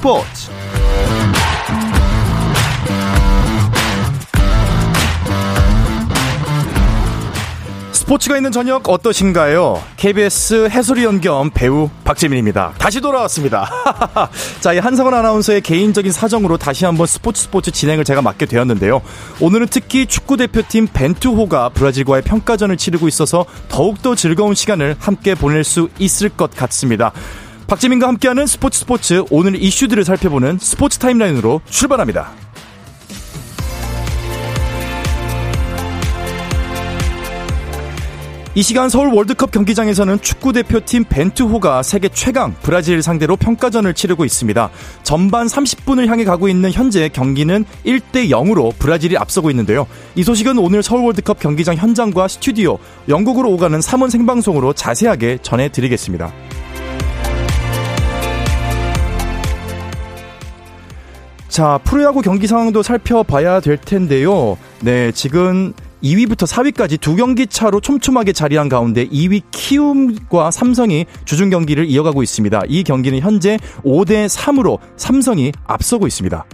스포츠 0.00 0.50
스포츠가 7.92 8.38
있는 8.38 8.50
저녁 8.50 8.88
어떠신가요? 8.88 9.82
KBS 9.98 10.70
해설위원 10.70 11.20
겸 11.20 11.50
배우 11.52 11.90
박재민입니다. 12.04 12.72
다시 12.78 13.02
돌아왔습니다. 13.02 13.68
자, 14.60 14.72
이 14.72 14.78
한상원 14.78 15.12
아나운서의 15.12 15.60
개인적인 15.60 16.10
사정으로 16.10 16.56
다시 16.56 16.86
한번 16.86 17.06
스포츠 17.06 17.42
스포츠 17.42 17.70
진행을 17.70 18.04
제가 18.04 18.22
맡게 18.22 18.46
되었는데요. 18.46 19.02
오늘은 19.38 19.66
특히 19.70 20.06
축구 20.06 20.38
대표팀 20.38 20.88
벤투호가 20.94 21.68
브라질과의 21.68 22.22
평가전을 22.22 22.78
치르고 22.78 23.06
있어서 23.06 23.44
더욱더 23.68 24.14
즐거운 24.14 24.54
시간을 24.54 24.96
함께 24.98 25.34
보낼 25.34 25.62
수 25.62 25.90
있을 25.98 26.30
것 26.30 26.56
같습니다. 26.56 27.12
박재민과 27.70 28.08
함께하는 28.08 28.48
스포츠 28.48 28.80
스포츠 28.80 29.22
오늘 29.30 29.54
이슈들을 29.54 30.04
살펴보는 30.04 30.58
스포츠 30.60 30.98
타임라인으로 30.98 31.60
출발합니다. 31.70 32.32
이 38.56 38.62
시간 38.64 38.88
서울 38.88 39.14
월드컵 39.14 39.52
경기장에서는 39.52 40.20
축구 40.20 40.52
대표팀 40.52 41.04
벤투호가 41.04 41.84
세계 41.84 42.08
최강 42.08 42.56
브라질 42.60 43.00
상대로 43.02 43.36
평가전을 43.36 43.94
치르고 43.94 44.24
있습니다. 44.24 44.68
전반 45.04 45.46
30분을 45.46 46.08
향해 46.08 46.24
가고 46.24 46.48
있는 46.48 46.72
현재 46.72 47.08
경기는 47.08 47.64
1대 47.86 48.30
0으로 48.30 48.76
브라질이 48.80 49.16
앞서고 49.16 49.48
있는데요. 49.50 49.86
이 50.16 50.24
소식은 50.24 50.58
오늘 50.58 50.82
서울 50.82 51.04
월드컵 51.04 51.38
경기장 51.38 51.76
현장과 51.76 52.26
스튜디오, 52.26 52.78
영국으로 53.08 53.48
오가는 53.52 53.78
3원 53.78 54.10
생방송으로 54.10 54.72
자세하게 54.72 55.38
전해드리겠습니다. 55.42 56.32
자, 61.50 61.80
프로야구 61.82 62.22
경기 62.22 62.46
상황도 62.46 62.84
살펴봐야 62.84 63.58
될 63.58 63.76
텐데요. 63.76 64.56
네, 64.82 65.10
지금 65.10 65.72
2위부터 66.00 66.46
4위까지 66.46 67.00
두 67.00 67.16
경기 67.16 67.48
차로 67.48 67.80
촘촘하게 67.80 68.32
자리한 68.32 68.68
가운데 68.68 69.06
2위 69.08 69.42
키움과 69.50 70.52
삼성이 70.52 71.06
주중 71.24 71.50
경기를 71.50 71.86
이어가고 71.86 72.22
있습니다. 72.22 72.62
이 72.68 72.84
경기는 72.84 73.18
현재 73.18 73.58
5대 73.84 74.28
3으로 74.28 74.78
삼성이 74.96 75.50
앞서고 75.66 76.06
있습니다. 76.06 76.44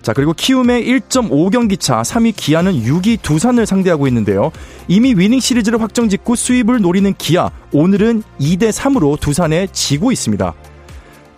자, 0.00 0.12
그리고 0.14 0.32
키움의 0.32 0.88
1.5경기 0.88 1.78
차 1.78 2.00
3위 2.00 2.32
기아는 2.34 2.72
6위 2.72 3.20
두산을 3.20 3.66
상대하고 3.66 4.08
있는데요. 4.08 4.50
이미 4.88 5.12
위닝 5.14 5.40
시리즈를 5.40 5.82
확정 5.82 6.08
짓고 6.08 6.36
스윕을 6.36 6.80
노리는 6.80 7.12
기아, 7.18 7.50
오늘은 7.72 8.22
2대 8.40 8.72
3으로 8.72 9.20
두산에 9.20 9.66
지고 9.72 10.10
있습니다. 10.10 10.54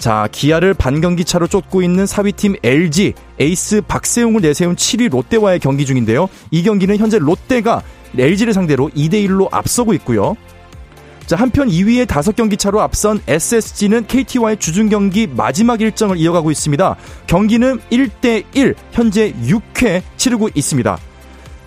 자, 0.01 0.27
기아를 0.33 0.73
반경기 0.73 1.27
차로 1.27 1.47
쫓고 1.47 1.83
있는 1.83 2.07
4위팀 2.07 2.59
LG, 2.65 3.13
에이스 3.39 3.83
박세웅을 3.87 4.41
내세운 4.41 4.75
7위 4.75 5.11
롯데와의 5.11 5.61
경기 5.61 5.85
중인데요. 5.85 6.31
이 6.51 6.63
경기는 6.63 6.97
현재 6.97 7.19
롯데가 7.19 7.83
LG를 8.17 8.55
상대로 8.55 8.89
2대1로 8.89 9.49
앞서고 9.53 9.93
있고요. 9.95 10.37
자, 11.27 11.37
한편 11.37 11.69
2위에 11.69 12.07
5경기 12.07 12.59
차로 12.59 12.81
앞선 12.81 13.21
SSG는 13.29 14.07
KT와의 14.07 14.57
주중 14.57 14.89
경기 14.89 15.27
마지막 15.27 15.83
일정을 15.83 16.17
이어가고 16.17 16.51
있습니다. 16.51 16.97
경기는 17.27 17.79
1대1, 17.93 18.75
현재 18.93 19.35
6회 19.35 20.01
치르고 20.17 20.49
있습니다. 20.55 20.99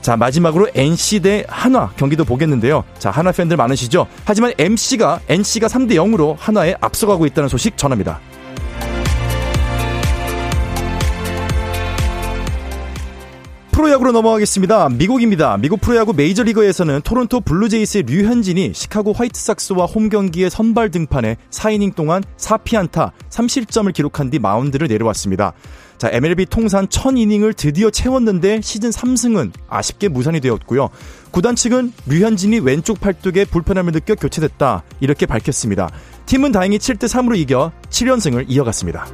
자, 0.04 0.18
마지막으로 0.18 0.68
NC 0.76 1.22
대 1.22 1.46
한화 1.48 1.90
경기도 1.96 2.26
보겠는데요. 2.26 2.84
자, 3.00 3.10
한화 3.10 3.32
팬들 3.32 3.56
많으시죠? 3.56 4.06
하지만 4.26 4.52
MC가, 4.58 5.22
NC가 5.30 5.68
3대 5.68 5.92
0으로 5.94 6.36
한화에 6.38 6.76
앞서가고 6.82 7.26
있다는 7.26 7.48
소식 7.48 7.78
전합니다. 7.78 8.20
프로야구로 13.84 14.14
넘어가겠습니다. 14.14 14.88
미국입니다. 14.92 15.58
미국 15.58 15.82
프로야구 15.82 16.14
메이저리그에서는 16.14 17.02
토론토 17.02 17.42
블루제이스의 17.42 18.04
류현진이 18.04 18.72
시카고 18.74 19.12
화이트삭스와 19.12 19.88
홈 19.88 20.08
경기에 20.08 20.50
선발 20.50 20.90
등판해 20.90 21.36
4이닝 21.50 21.94
동안 21.94 22.24
4피안타 22.38 23.12
3실점을 23.30 23.92
기록한 23.92 24.30
뒤 24.30 24.40
마운드를 24.40 24.88
내려왔습니다. 24.88 25.52
자, 25.98 26.10
MLB 26.14 26.46
통산 26.46 26.88
1000이닝을 26.88 27.58
드디어 27.58 27.90
채웠는데 27.90 28.62
시즌 28.62 28.90
3승은 28.90 29.52
아쉽게 29.68 30.08
무산이 30.08 30.40
되었고요. 30.40 30.90
구단 31.32 31.58
측은 31.58 31.92
류현진이 32.08 32.60
왼쪽 32.60 33.02
팔뚝에 33.02 33.44
불편함을 33.44 33.92
느껴 33.92 34.16
교체됐다. 34.16 34.84
이렇게 35.02 35.26
밝혔습니다. 35.26 35.90
팀은 36.26 36.54
다행히 36.54 36.78
7대 36.78 37.10
3으로 37.10 37.38
이겨 37.38 37.74
7연승을 37.90 38.46
이어갔습니다. 38.48 39.08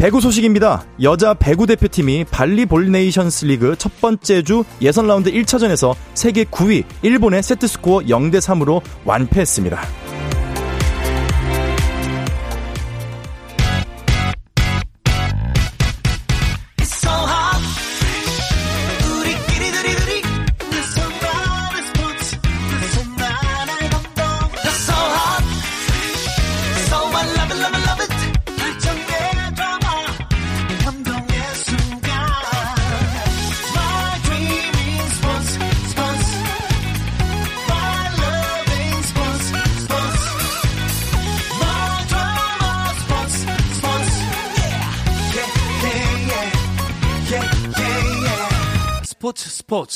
배구 0.00 0.22
소식입니다. 0.22 0.86
여자 1.02 1.34
배구 1.34 1.66
대표팀이 1.66 2.24
발리볼 2.30 2.64
네이션스 2.64 3.44
리그 3.44 3.76
첫 3.76 4.00
번째 4.00 4.42
주 4.42 4.64
예선 4.80 5.06
라운드 5.06 5.30
1차전에서 5.30 5.94
세계 6.14 6.44
9위 6.44 6.84
일본에 7.02 7.42
세트 7.42 7.66
스코어 7.66 7.98
0대 8.04 8.38
3으로 8.38 8.80
완패했습니다. 9.04 10.09
스포 49.36 49.86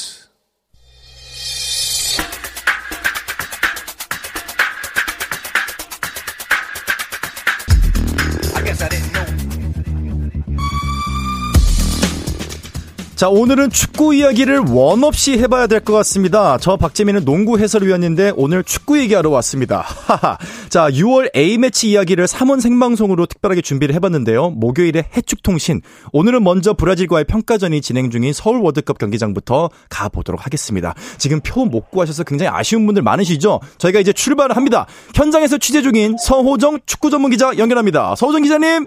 자, 13.25 13.31
오늘은 13.31 13.71
축구 13.71 14.15
이야기를 14.15 14.65
원 14.69 15.03
없이 15.03 15.39
해봐야 15.39 15.67
될 15.67 15.81
것 15.81 15.95
같습니다. 15.95 16.59
저 16.59 16.77
박재민은 16.77 17.25
농구 17.25 17.59
해설위원인데 17.59 18.35
오늘 18.37 18.63
축구 18.63 18.99
얘기하러 18.99 19.31
왔습니다. 19.31 19.81
하하. 19.81 20.37
자, 20.69 20.91
6월 20.91 21.35
A매치 21.35 21.89
이야기를 21.89 22.27
3원 22.27 22.61
생방송으로 22.61 23.25
특별하게 23.25 23.63
준비를 23.63 23.95
해봤는데요. 23.95 24.51
목요일에 24.51 25.07
해축통신. 25.17 25.81
오늘은 26.13 26.45
먼저 26.45 26.75
브라질과의 26.75 27.25
평가전이 27.25 27.81
진행 27.81 28.11
중인 28.11 28.35
서울 28.35 28.59
월드컵 28.59 28.99
경기장부터 28.99 29.71
가보도록 29.89 30.45
하겠습니다. 30.45 30.93
지금 31.17 31.41
표 31.41 31.65
못 31.65 31.91
구하셔서 31.91 32.25
굉장히 32.25 32.51
아쉬운 32.55 32.85
분들 32.85 33.03
많으시죠? 33.03 33.59
저희가 33.79 34.01
이제 34.01 34.13
출발을 34.13 34.55
합니다. 34.55 34.85
현장에서 35.15 35.57
취재 35.57 35.81
중인 35.81 36.17
서호정 36.19 36.81
축구 36.85 37.09
전문 37.09 37.31
기자 37.31 37.57
연결합니다. 37.57 38.17
서호정 38.17 38.43
기자님! 38.43 38.85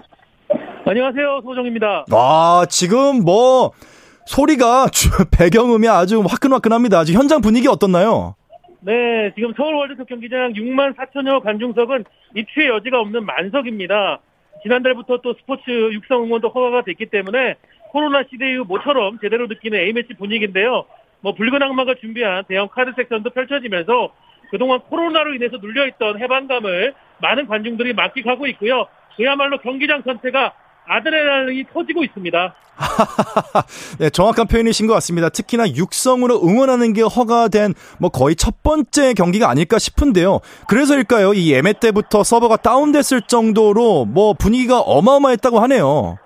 안녕하세요. 0.86 1.40
서호정입니다. 1.42 2.04
아, 2.12 2.64
지금 2.70 3.24
뭐, 3.24 3.72
소리가 4.28 4.86
배경음이 5.36 5.88
아주 5.88 6.20
화끈화끈합니다. 6.20 7.04
지금 7.04 7.20
현장 7.20 7.40
분위기 7.40 7.66
어떻나요? 7.66 8.34
네, 8.80 9.32
지금 9.34 9.54
서울 9.56 9.74
월드컵 9.74 10.06
경기장 10.06 10.52
6만 10.52 10.94
4천여 10.96 11.42
관중석은 11.42 12.04
입추의 12.36 12.68
여지가 12.68 13.00
없는 13.00 13.24
만석입니다. 13.24 14.20
지난달부터 14.62 15.20
또 15.22 15.34
스포츠 15.34 15.70
육성 15.70 16.24
응원도 16.24 16.48
허가가 16.50 16.82
됐기 16.82 17.06
때문에 17.06 17.54
코로나 17.90 18.22
시대 18.30 18.52
이후 18.52 18.64
모처럼 18.68 19.18
제대로 19.20 19.46
느끼는 19.46 19.78
A매치 19.78 20.14
분위기인데요. 20.14 20.84
뭐 21.20 21.34
붉은 21.34 21.62
악마가 21.62 21.94
준비한 22.00 22.44
대형 22.46 22.68
카드 22.68 22.92
섹션도 22.94 23.30
펼쳐지면서 23.30 24.12
그동안 24.50 24.80
코로나로 24.80 25.34
인해서 25.34 25.56
눌려있던 25.56 26.20
해방감을 26.20 26.94
많은 27.22 27.46
관중들이 27.46 27.94
만끽하고 27.94 28.46
있고요. 28.48 28.86
그야말로 29.16 29.58
경기장 29.58 30.02
전체가 30.04 30.52
아드레날린이 30.88 31.64
터지고 31.72 32.02
있습니다. 32.04 32.54
네, 33.98 34.08
정확한 34.10 34.46
표현이신 34.46 34.86
것 34.86 34.94
같습니다. 34.94 35.28
특히나 35.28 35.68
육성으로 35.68 36.42
응원하는 36.42 36.92
게 36.92 37.02
허가된 37.02 37.74
뭐 37.98 38.10
거의 38.10 38.36
첫 38.36 38.62
번째 38.62 39.14
경기가 39.14 39.50
아닐까 39.50 39.78
싶은데요. 39.78 40.40
그래서일까요? 40.68 41.34
이 41.34 41.52
예매 41.52 41.72
때부터 41.72 42.22
서버가 42.22 42.56
다운됐을 42.56 43.22
정도로 43.22 44.06
뭐 44.06 44.32
분위기가 44.32 44.80
어마어마했다고 44.80 45.60
하네요. 45.60 46.18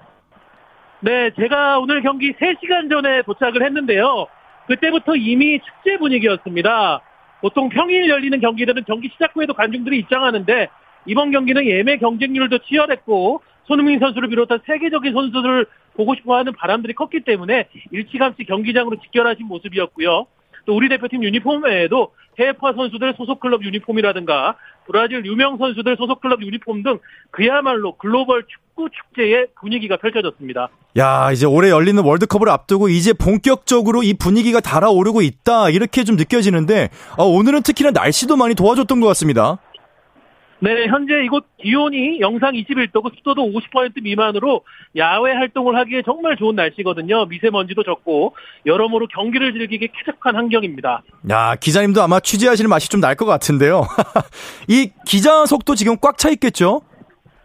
네, 1.01 1.31
제가 1.37 1.79
오늘 1.81 2.03
경기 2.03 2.33
3시간 2.35 2.89
전에 2.89 3.23
도착을 3.23 3.65
했는데요. 3.65 4.27
그때부터 4.69 5.17
이미 5.17 5.59
축제 5.59 5.99
분위기였습니다. 5.99 7.01
보통 7.41 7.69
평일 7.69 8.09
열리는 8.09 8.41
경기들은 8.41 8.85
경기 8.87 9.09
시작 9.13 9.35
후에도 9.35 9.53
관중들이 9.55 9.99
입장하는데 9.99 10.69
이번 11.07 11.33
경기는 11.33 11.67
예매 11.67 11.99
경쟁률도 11.99 12.59
치열했고 12.59 13.43
손흥민 13.67 13.99
선수를 13.99 14.29
비롯한 14.29 14.61
세계적인 14.67 15.13
선수들을 15.13 15.67
보고 15.95 16.15
싶어하는 16.15 16.53
바람들이 16.55 16.95
컸기 16.95 17.21
때문에 17.21 17.69
일찌감치 17.91 18.45
경기장으로 18.45 18.97
직결하신 19.01 19.47
모습이었고요. 19.47 20.27
또 20.65 20.77
우리 20.77 20.89
대표팀 20.89 21.23
유니폼 21.25 21.65
외에도 21.65 22.13
해외파 22.39 22.73
선수들 22.75 23.15
소속 23.17 23.41
클럽 23.41 23.63
유니폼이라든가 23.63 24.57
브라질 24.87 25.25
유명 25.27 25.59
선수들 25.59 25.97
소속 25.97 26.21
클럽 26.21 26.41
유니폼 26.41 26.83
등 26.83 26.99
그야말로 27.31 27.97
글로벌 27.97 28.45
축구 28.49 28.89
축제의 28.91 29.49
분위기가 29.61 29.97
펼쳐졌습니다. 29.97 30.69
야, 30.99 31.31
이제 31.33 31.47
올해 31.47 31.71
열리는 31.71 32.03
월드컵을 32.03 32.49
앞두고 32.49 32.89
이제 32.89 33.13
본격적으로 33.13 34.03
이 34.03 34.15
분위기가 34.15 34.61
달아오르고 34.61 35.23
있다. 35.23 35.71
이렇게 35.71 36.05
좀 36.05 36.17
느껴지는데 36.17 36.89
어, 37.19 37.25
오늘은 37.25 37.63
특히나 37.63 37.91
날씨도 37.91 38.37
많이 38.37 38.55
도와줬던 38.55 39.01
것 39.01 39.07
같습니다. 39.09 39.59
네, 40.65 40.87
현재 40.87 41.25
이곳 41.25 41.45
기온이 41.61 42.21
영상 42.21 42.53
21도고 42.53 43.13
습도도 43.17 43.43
50% 43.51 44.01
미만으로 44.01 44.61
야외 44.97 45.33
활동을 45.33 45.75
하기에 45.75 46.03
정말 46.05 46.37
좋은 46.37 46.55
날씨거든요. 46.55 47.25
미세먼지도 47.27 47.83
적고 47.83 48.37
여러모로 48.65 49.09
경기를 49.09 49.53
즐기기 49.55 49.89
쾌적한 49.89 50.37
환경입니다. 50.37 51.03
야, 51.31 51.57
기자님도 51.57 52.01
아마 52.01 52.21
취재하시는 52.21 52.69
맛이 52.71 52.89
좀 52.89 53.01
날 53.01 53.17
것 53.17 53.27
같은데요. 53.27 53.83
이 54.69 54.93
기자석도 55.05 55.75
지금 55.75 55.97
꽉 56.01 56.17
차 56.17 56.31
있겠죠? 56.31 56.83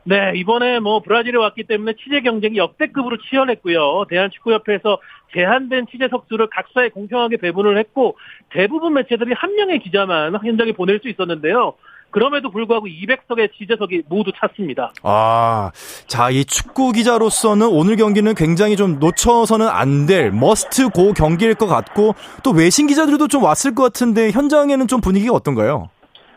네, 0.04 0.34
이번에 0.36 0.80
뭐 0.80 1.02
브라질에 1.02 1.38
왔기 1.40 1.64
때문에 1.64 1.94
취재 2.02 2.22
경쟁이 2.22 2.58
역대급으로 2.58 3.18
치열했고요. 3.30 4.06
대한축구협회에서 4.10 5.00
제한된 5.34 5.88
취재 5.92 6.08
석 6.10 6.28
수를 6.30 6.48
각사에 6.52 6.90
공평하게 6.90 7.38
배분을 7.38 7.80
했고 7.80 8.16
대부분 8.52 8.94
매체들이 8.94 9.34
한 9.36 9.56
명의 9.56 9.80
기자만 9.80 10.34
현장에 10.46 10.72
보낼 10.74 11.00
수 11.02 11.10
있었는데요. 11.10 11.74
그럼에도 12.18 12.50
불구하고 12.50 12.88
200석의 12.88 13.54
취재석이 13.56 14.02
모두 14.10 14.32
찼습니다. 14.40 14.92
아, 15.04 15.70
자, 16.08 16.32
이 16.32 16.44
축구 16.46 16.92
기자로서는 16.92 17.68
오늘 17.68 17.96
경기는 17.96 18.34
굉장히 18.34 18.76
좀 18.76 18.98
놓쳐서는 19.00 19.68
안 19.68 20.08
될 20.08 20.32
머스트 20.32 20.90
고 20.90 21.14
경기일 21.14 21.54
것 21.54 21.68
같고 21.68 22.16
또 22.44 22.52
외신 22.52 22.88
기자들도 22.88 23.28
좀 23.28 23.44
왔을 23.44 23.76
것 23.76 23.84
같은데 23.84 24.32
현장에는 24.32 24.88
좀 24.88 25.00
분위기가 25.02 25.34
어떤가요? 25.34 25.90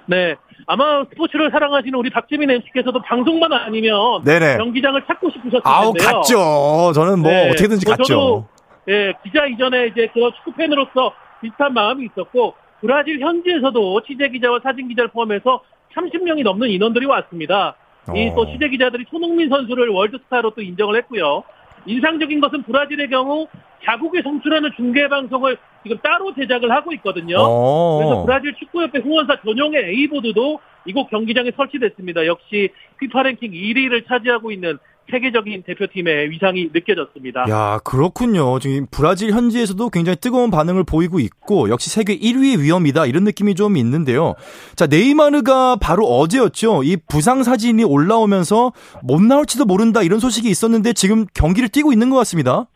네. 0.06 0.34
아마 0.66 1.04
스포츠를 1.12 1.50
사랑하시는 1.50 1.98
우리 1.98 2.10
박지민 2.10 2.50
MC께서도 2.50 3.00
방송만 3.02 3.50
아니면 3.52 4.22
네네. 4.24 4.58
경기장을 4.58 5.02
찾고 5.06 5.30
싶으셨을 5.30 5.62
텐데요. 5.62 5.72
아우 5.72 5.92
갔죠. 5.94 6.92
저는 6.94 7.20
뭐 7.20 7.30
네. 7.30 7.50
어떻게든지 7.50 7.86
뭐 7.86 7.96
갔죠. 7.96 8.04
저도 8.04 8.48
예, 8.88 9.12
기자 9.24 9.46
이전에 9.46 9.86
이제 9.86 10.08
그 10.12 10.20
축구 10.36 10.52
팬으로서 10.58 11.12
비슷한 11.40 11.72
마음이 11.72 12.06
있었고 12.12 12.54
브라질 12.80 13.20
현지에서도 13.20 14.02
취재 14.02 14.28
기자와 14.28 14.60
사진 14.62 14.88
기자를 14.88 15.10
포함해서 15.10 15.62
30명이 15.94 16.42
넘는 16.42 16.68
인원들이 16.68 17.06
왔습니다. 17.06 17.76
어. 18.08 18.14
이또 18.14 18.46
취재 18.46 18.68
기자들이 18.68 19.04
손흥민 19.10 19.48
선수를 19.48 19.88
월드스타로 19.88 20.50
또 20.50 20.62
인정을 20.62 20.96
했고요. 20.96 21.42
인상적인 21.86 22.40
것은 22.40 22.62
브라질의 22.62 23.08
경우 23.08 23.48
자국에 23.84 24.22
송출하는 24.22 24.70
중계 24.76 25.08
방송을 25.08 25.56
지금 25.82 25.96
따로 25.98 26.34
제작을 26.34 26.70
하고 26.70 26.92
있거든요. 26.94 27.36
어. 27.38 27.98
그래서 27.98 28.24
브라질 28.24 28.54
축구협회 28.54 28.98
후원사 29.00 29.40
전용의 29.42 29.84
A보드도 29.84 30.60
이곳 30.84 31.08
경기장에 31.08 31.50
설치됐습니다. 31.56 32.26
역시 32.26 32.70
피파 32.98 33.22
랭킹 33.22 33.52
1위를 33.52 34.06
차지하고 34.06 34.50
있는 34.50 34.78
세계적인 35.10 35.62
대표팀의 35.64 36.30
위상이 36.30 36.70
느껴졌습니다. 36.72 37.46
야, 37.48 37.80
그렇군요. 37.84 38.58
지금 38.58 38.86
브라질 38.90 39.32
현지에서도 39.32 39.90
굉장히 39.90 40.16
뜨거운 40.16 40.50
반응을 40.50 40.84
보이고 40.84 41.18
있고 41.18 41.68
역시 41.68 41.90
세계 41.90 42.16
1위의 42.16 42.60
위험이다 42.60 43.06
이런 43.06 43.24
느낌이 43.24 43.54
좀 43.54 43.76
있는데요. 43.76 44.34
자, 44.76 44.86
네이마르가 44.86 45.76
바로 45.76 46.04
어제였죠. 46.06 46.82
이 46.84 46.96
부상 47.08 47.42
사진이 47.42 47.84
올라오면서 47.84 48.72
못 49.02 49.22
나올지도 49.22 49.64
모른다 49.64 50.02
이런 50.02 50.20
소식이 50.20 50.48
있었는데 50.48 50.92
지금 50.92 51.26
경기를 51.34 51.68
뛰고 51.68 51.92
있는 51.92 52.10
것 52.10 52.16
같습니다. 52.16 52.66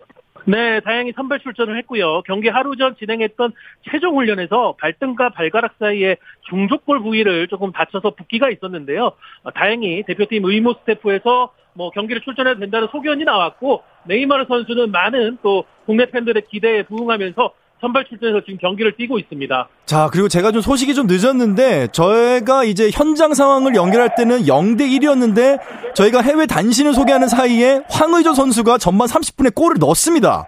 네, 0.47 0.81
다행히 0.81 1.13
선발 1.13 1.41
출전을 1.41 1.79
했고요. 1.79 2.23
경기 2.23 2.49
하루 2.49 2.77
전 2.77 2.95
진행했던 2.97 3.53
최종 3.91 4.17
훈련에서 4.17 4.77
발등과 4.79 5.31
발가락 5.31 5.75
사이에 5.79 6.17
중족골 6.51 7.01
부위를 7.01 7.49
조금 7.49 7.73
다쳐서 7.73 8.11
붓기가 8.15 8.51
있었는데요. 8.51 9.13
어, 9.43 9.51
다행히 9.53 10.03
대표팀 10.07 10.45
의무 10.45 10.75
스태프에서 10.81 11.53
뭐 11.75 11.91
경기를 11.91 12.23
출전해도 12.23 12.61
된다는 12.61 12.89
소견이 12.91 13.25
나왔고 13.25 13.83
네이마르 14.05 14.47
선수는 14.49 14.91
많은 14.91 15.39
또 15.43 15.65
국내 15.87 16.07
팬들의 16.07 16.45
기대에 16.51 16.85
부응하면서 16.85 17.53
선발 17.81 18.07
출전해서 18.07 18.41
지금 18.47 18.59
경기를 18.59 18.93
뛰고 18.97 19.19
있습니다. 19.19 19.69
자, 19.85 20.09
그리고 20.11 20.29
제가 20.29 20.53
좀 20.53 20.63
소식이 20.63 20.95
좀 20.95 21.07
늦었는데 21.07 21.89
저희가 21.89 22.65
이제 22.65 22.89
현장 22.91 23.35
상황을 23.35 23.75
연결할 23.75 24.15
때는 24.17 24.45
0대 24.45 24.83
1이었는데 24.89 25.95
저희가 25.95 26.23
해외 26.23 26.47
단신을 26.47 26.95
소개하는 26.95 27.29
사이에 27.29 27.83
황의조 27.91 28.33
선수가 28.33 28.79
전반 28.79 29.07
30분에 29.09 29.55
골을 29.55 29.77
넣었습니다. 29.81 30.47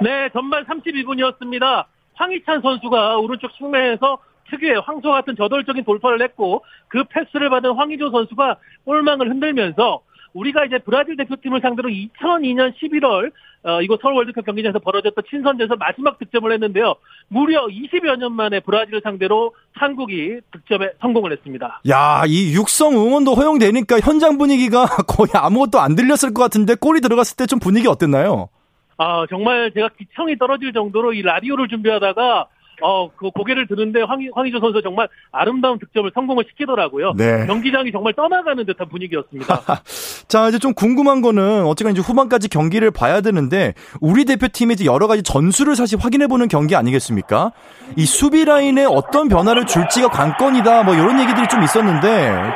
네, 0.00 0.30
전반 0.32 0.64
32분이었습니다. 0.64 1.84
황희찬 2.14 2.62
선수가 2.62 3.18
오른쪽 3.18 3.54
측면에서 3.56 4.18
특유의 4.50 4.80
황소 4.86 5.10
같은 5.10 5.36
저돌적인 5.36 5.84
돌파를 5.84 6.22
했고 6.22 6.64
그 6.88 7.04
패스를 7.04 7.50
받은 7.50 7.72
황희조 7.72 8.10
선수가 8.10 8.56
골망을 8.84 9.28
흔들면서 9.28 10.00
우리가 10.34 10.64
이제 10.64 10.78
브라질 10.78 11.16
대표팀을 11.16 11.60
상대로 11.60 11.88
2002년 11.88 12.74
11월 12.76 13.32
어, 13.66 13.80
이곳 13.80 14.00
서울 14.02 14.14
월드컵 14.16 14.44
경기장에서 14.44 14.78
벌어졌던 14.80 15.24
친선전에서 15.30 15.76
마지막 15.76 16.18
득점을 16.18 16.52
했는데요. 16.52 16.96
무려 17.28 17.66
20여 17.66 18.16
년 18.18 18.32
만에 18.34 18.60
브라질을 18.60 19.00
상대로 19.02 19.54
한국이 19.72 20.40
득점에 20.52 20.90
성공을 21.00 21.32
했습니다. 21.32 21.80
야, 21.88 22.24
이 22.26 22.52
육성 22.54 22.92
응원도 22.94 23.34
허용되니까 23.34 24.00
현장 24.00 24.36
분위기가 24.36 24.84
거의 25.08 25.30
아무것도 25.32 25.80
안 25.80 25.94
들렸을 25.94 26.34
것 26.34 26.42
같은데 26.42 26.74
골이 26.74 27.00
들어갔을 27.00 27.36
때 27.36 27.46
좀 27.46 27.58
분위기 27.58 27.86
어땠나요? 27.88 28.48
아, 28.96 29.26
정말 29.28 29.70
제가 29.72 29.90
기청이 29.98 30.36
떨어질 30.38 30.72
정도로 30.72 31.12
이 31.12 31.22
라디오를 31.22 31.68
준비하다가 31.68 32.46
어, 32.82 33.10
그 33.16 33.30
고개를 33.30 33.66
드는데 33.66 34.02
황희, 34.02 34.30
황희조 34.34 34.60
선수 34.60 34.82
정말 34.82 35.08
아름다운 35.32 35.78
득점을 35.78 36.10
성공을 36.14 36.44
시키더라고요. 36.50 37.14
네. 37.16 37.46
경기장이 37.46 37.92
정말 37.92 38.12
떠나가는 38.14 38.64
듯한 38.64 38.88
분위기였습니다. 38.88 39.62
자, 40.28 40.48
이제 40.48 40.58
좀 40.58 40.74
궁금한 40.74 41.20
거는 41.20 41.64
어쨌든 41.66 41.92
이제 41.92 42.00
후반까지 42.00 42.48
경기를 42.48 42.90
봐야 42.90 43.20
되는데 43.20 43.74
우리 44.00 44.24
대표팀의 44.24 44.74
이제 44.74 44.84
여러 44.84 45.06
가지 45.06 45.22
전술을 45.22 45.76
사실 45.76 45.98
확인해 45.98 46.26
보는 46.26 46.48
경기 46.48 46.74
아니겠습니까? 46.76 47.52
이 47.96 48.04
수비 48.04 48.44
라인에 48.44 48.84
어떤 48.84 49.28
변화를 49.28 49.66
줄지가 49.66 50.08
관건이다. 50.08 50.82
뭐 50.84 50.94
이런 50.94 51.20
얘기들이 51.20 51.48
좀 51.48 51.62
있었는데 51.62 52.54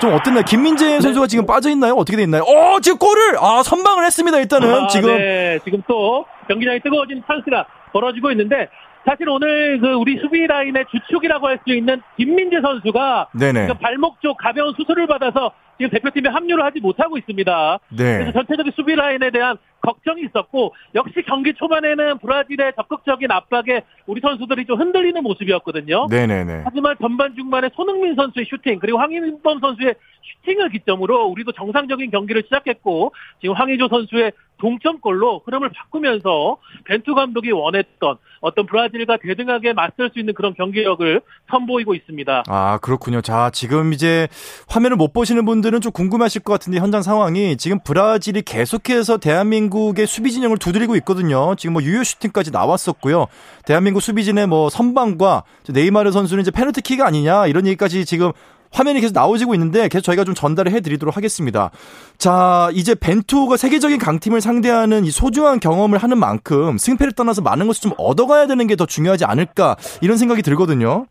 좀 0.00 0.12
어땠나요? 0.12 0.44
김민재 0.44 0.86
네. 0.86 1.00
선수가 1.00 1.26
지금 1.28 1.46
빠져 1.46 1.70
있나요? 1.70 1.94
어떻게 1.94 2.16
돼 2.16 2.24
있나요? 2.24 2.42
어, 2.42 2.80
지금 2.80 2.98
골을 2.98 3.38
아 3.40 3.62
선방을 3.62 4.04
했습니다. 4.04 4.38
일단은 4.38 4.84
아, 4.84 4.86
지금 4.88 5.16
네, 5.16 5.58
지금 5.64 5.82
또 5.86 6.24
경기장이 6.48 6.80
뜨거워진 6.80 7.22
찬스가 7.26 7.66
벌어지고 7.94 8.32
있는데 8.32 8.68
사실 9.06 9.28
오늘 9.28 9.78
그 9.80 9.92
우리 9.92 10.18
수비 10.18 10.46
라인의 10.46 10.86
주축이라고 10.90 11.46
할 11.46 11.58
수 11.66 11.74
있는 11.74 12.02
김민재 12.16 12.60
선수가 12.60 13.28
네네. 13.38 13.68
발목 13.80 14.20
쪽 14.20 14.36
가벼운 14.36 14.74
수술을 14.74 15.06
받아서 15.06 15.52
지금 15.78 15.90
대표팀에 15.90 16.28
합류를 16.28 16.64
하지 16.64 16.80
못하고 16.80 17.16
있습니다. 17.18 17.78
네. 17.90 18.18
그래서 18.18 18.32
전체적인 18.32 18.72
수비 18.76 18.94
라인에 18.94 19.30
대한 19.30 19.56
걱정이 19.80 20.22
있었고 20.22 20.74
역시 20.94 21.22
경기 21.26 21.52
초반에는 21.54 22.18
브라질의 22.18 22.72
적극적인 22.76 23.30
압박에 23.30 23.82
우리 24.06 24.20
선수들이 24.20 24.66
좀 24.66 24.80
흔들리는 24.80 25.22
모습이었거든요. 25.22 26.06
네네네. 26.10 26.62
하지만 26.64 26.96
전반 27.00 27.34
중반에 27.34 27.70
손흥민 27.74 28.14
선수의 28.14 28.46
슈팅 28.46 28.78
그리고 28.78 28.98
황인범 28.98 29.60
선수의 29.60 29.94
슈팅을 30.24 30.70
기점으로 30.70 31.26
우리도 31.26 31.52
정상적인 31.52 32.10
경기를 32.10 32.42
시작했고 32.44 33.12
지금 33.40 33.54
황희조 33.54 33.88
선수의 33.88 34.32
동점골로 34.58 35.42
흐름을 35.44 35.70
바꾸면서 35.70 36.56
벤투 36.84 37.14
감독이 37.14 37.50
원했던 37.50 38.16
어떤 38.40 38.66
브라질과 38.66 39.16
대등하게 39.22 39.72
맞설 39.72 40.10
수 40.12 40.20
있는 40.20 40.32
그런 40.34 40.54
경기력을 40.54 41.20
선보이고 41.50 41.94
있습니다. 41.94 42.44
아 42.46 42.78
그렇군요. 42.78 43.20
자 43.20 43.50
지금 43.52 43.92
이제 43.92 44.28
화면을 44.68 44.96
못 44.96 45.12
보시는 45.12 45.44
분들은 45.44 45.80
좀 45.80 45.92
궁금하실 45.92 46.42
것 46.42 46.52
같은데 46.52 46.78
현장 46.78 47.02
상황이 47.02 47.56
지금 47.56 47.78
브라질이 47.80 48.42
계속해서 48.42 49.18
대한민국의 49.18 50.06
수비 50.06 50.30
진영을 50.30 50.58
두드리고 50.58 50.94
있거든요. 50.96 51.54
지금 51.56 51.72
뭐 51.72 51.82
유효 51.82 52.04
슈팅까지 52.04 52.50
나왔었고요. 52.52 53.26
대한민국 53.66 54.00
수비진의 54.00 54.46
뭐 54.46 54.68
선방과 54.68 55.44
네이마르 55.68 56.12
선수는 56.12 56.42
이제 56.42 56.50
페널티킥 56.50 57.00
아니냐 57.00 57.46
이런 57.48 57.66
얘기까지 57.66 58.04
지금 58.04 58.30
화면이 58.74 59.00
계속 59.00 59.14
나오지고 59.14 59.54
있는데 59.54 59.88
계속 59.88 60.02
저희가 60.02 60.24
좀 60.24 60.34
전달을 60.34 60.72
해드리도록 60.72 61.16
하겠습니다. 61.16 61.70
자, 62.18 62.68
이제 62.74 62.94
벤투가 62.94 63.56
세계적인 63.56 63.98
강팀을 63.98 64.40
상대하는 64.40 65.04
이 65.04 65.10
소중한 65.10 65.60
경험을 65.60 65.98
하는 65.98 66.18
만큼 66.18 66.76
승패를 66.76 67.12
떠나서 67.12 67.40
많은 67.42 67.66
것을 67.68 67.80
좀 67.82 67.92
얻어가야 67.96 68.46
되는 68.46 68.66
게 68.66 68.74
더 68.74 68.86
중요하지 68.86 69.24
않을까 69.24 69.76
이런 70.00 70.16
생각이 70.16 70.42
들거든요. 70.42 71.06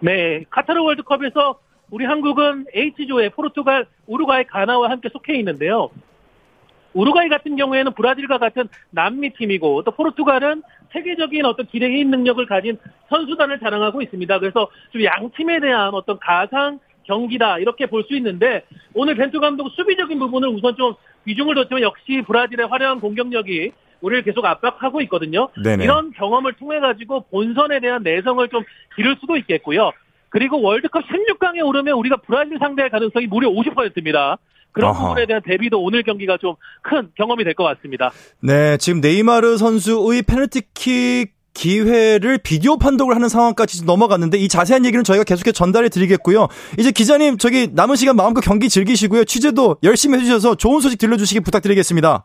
네, 0.00 0.44
카타르 0.50 0.82
월드컵에서 0.82 1.58
우리 1.90 2.04
한국은 2.04 2.66
H조에 2.74 3.30
포르투갈, 3.30 3.86
우루과이, 4.06 4.44
가나와 4.46 4.90
함께 4.90 5.08
속해 5.10 5.38
있는데요. 5.38 5.88
우루과이 6.94 7.28
같은 7.28 7.56
경우에는 7.56 7.92
브라질과 7.94 8.38
같은 8.38 8.68
남미 8.90 9.30
팀이고 9.34 9.82
또 9.84 9.90
포르투갈은 9.92 10.62
세계적인 10.92 11.44
어떤 11.44 11.66
기대인 11.66 12.10
능력을 12.10 12.44
가진 12.46 12.78
선수단을 13.08 13.60
자랑하고 13.60 14.02
있습니다. 14.02 14.38
그래서 14.38 14.68
좀 14.92 15.04
양 15.04 15.30
팀에 15.30 15.60
대한 15.60 15.94
어떤 15.94 16.18
가상 16.18 16.78
경기다 17.04 17.58
이렇게 17.58 17.86
볼 17.86 18.04
수 18.04 18.14
있는데 18.16 18.64
오늘 18.94 19.14
벤투 19.14 19.40
감독 19.40 19.68
수비적인 19.70 20.18
부분을 20.18 20.48
우선 20.48 20.76
좀 20.76 20.94
비중을 21.24 21.54
뒀지만 21.54 21.82
역시 21.82 22.22
브라질의 22.26 22.66
화려한 22.68 23.00
공격력이 23.00 23.72
우리를 24.00 24.22
계속 24.24 24.44
압박하고 24.44 25.00
있거든요. 25.02 25.48
네네. 25.62 25.84
이런 25.84 26.10
경험을 26.12 26.54
통해 26.54 26.80
가지고 26.80 27.20
본선에 27.30 27.80
대한 27.80 28.02
내성을 28.02 28.48
좀 28.48 28.62
기를 28.96 29.16
수도 29.20 29.36
있겠고요. 29.36 29.92
그리고 30.30 30.60
월드컵 30.62 31.04
16강에 31.06 31.64
오르면 31.66 31.94
우리가 31.94 32.16
브라질 32.18 32.58
상대할 32.58 32.90
가능성이 32.90 33.26
무려 33.26 33.48
50%입니다. 33.50 34.38
그런 34.72 34.90
아하. 34.90 35.08
부분에 35.08 35.26
대한 35.26 35.42
대비도 35.44 35.80
오늘 35.82 36.02
경기가 36.02 36.36
좀 36.40 36.54
큰 36.82 37.10
경험이 37.16 37.44
될 37.44 37.54
것 37.54 37.64
같습니다. 37.64 38.10
네, 38.40 38.76
지금 38.78 39.00
네이마르 39.00 39.56
선수의 39.58 40.22
페널티킥 40.22 41.32
기회를 41.52 42.38
비디오 42.38 42.78
판독을 42.78 43.14
하는 43.16 43.28
상황까지 43.28 43.78
좀 43.78 43.86
넘어갔는데 43.86 44.38
이 44.38 44.48
자세한 44.48 44.84
얘기는 44.86 45.02
저희가 45.04 45.24
계속해서 45.24 45.52
전달해 45.52 45.88
드리겠고요. 45.88 46.46
이제 46.78 46.90
기자님 46.92 47.38
저기 47.38 47.68
남은 47.72 47.96
시간 47.96 48.16
마음껏 48.16 48.40
경기 48.40 48.68
즐기시고요. 48.68 49.24
취재도 49.24 49.78
열심히 49.82 50.18
해주셔서 50.18 50.54
좋은 50.54 50.80
소식 50.80 50.98
들려주시기 50.98 51.40
부탁드리겠습니다. 51.40 52.24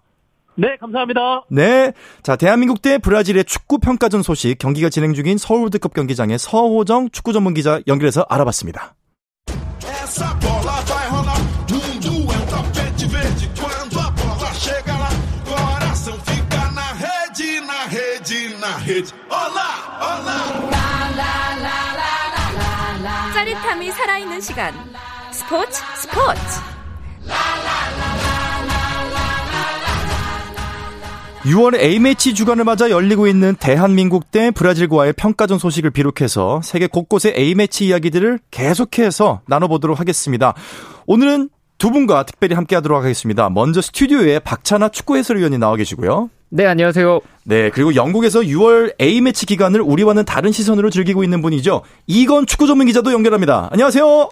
네, 0.58 0.78
감사합니다. 0.80 1.44
네. 1.50 1.92
자, 2.24 2.36
대한민국 2.38 2.82
대 2.82 2.98
브라질의 2.98 3.44
축구 3.46 3.80
평가전 3.80 4.22
소식 4.22 4.58
경기가 4.58 4.90
진행 4.90 5.14
중인 5.14 5.38
서울 5.38 5.62
월드컵 5.64 5.94
경기장의 5.96 6.38
서호정 6.40 7.10
축구 7.10 7.34
전문 7.34 7.54
기자 7.56 7.82
연결해서 7.88 8.26
알아봤습니다. 8.30 8.96
짜릿함이 23.36 23.92
살아있는 23.92 24.40
시간 24.40 24.74
스포츠 25.34 25.82
스포츠 25.98 26.42
유 31.46 31.58
6월 31.58 31.78
A매치 31.78 32.34
주간을 32.34 32.64
맞아 32.64 32.90
열리고 32.90 33.28
있는 33.28 33.58
대한민국 33.60 34.32
대 34.32 34.52
브라질과의 34.52 35.12
평가전 35.18 35.60
소식을 35.60 35.92
비롯해서 35.92 36.62
세계 36.64 36.88
곳곳의 36.88 37.34
A매치 37.36 37.88
이야기들을 37.88 38.40
계속해서 38.52 39.42
나눠보도록 39.48 40.00
하겠습니다. 40.00 40.54
오늘은 41.06 41.50
두 41.78 41.92
분과 41.92 42.24
특별히 42.24 42.56
함께 42.56 42.76
하도록 42.76 43.04
하겠습니다. 43.04 43.50
먼저 43.50 43.82
스튜디오에 43.82 44.40
박찬아 44.40 44.88
축구 44.90 45.18
해설위원이 45.18 45.58
나와 45.58 45.76
계시고요. 45.76 46.30
네, 46.56 46.66
안녕하세요. 46.66 47.20
네, 47.44 47.70
그리고 47.70 47.96
영국에서 47.96 48.40
6월 48.40 48.94
A매치 49.02 49.46
기간을 49.46 49.82
우리와는 49.82 50.24
다른 50.24 50.54
시선으로 50.54 50.90
즐기고 50.90 51.22
있는 51.22 51.42
분이죠. 51.42 51.82
이건 52.08 52.46
축구 52.46 52.66
전문 52.66 52.88
기자도 52.88 53.12
연결합니다. 53.12 53.68
안녕하세요. 53.74 54.30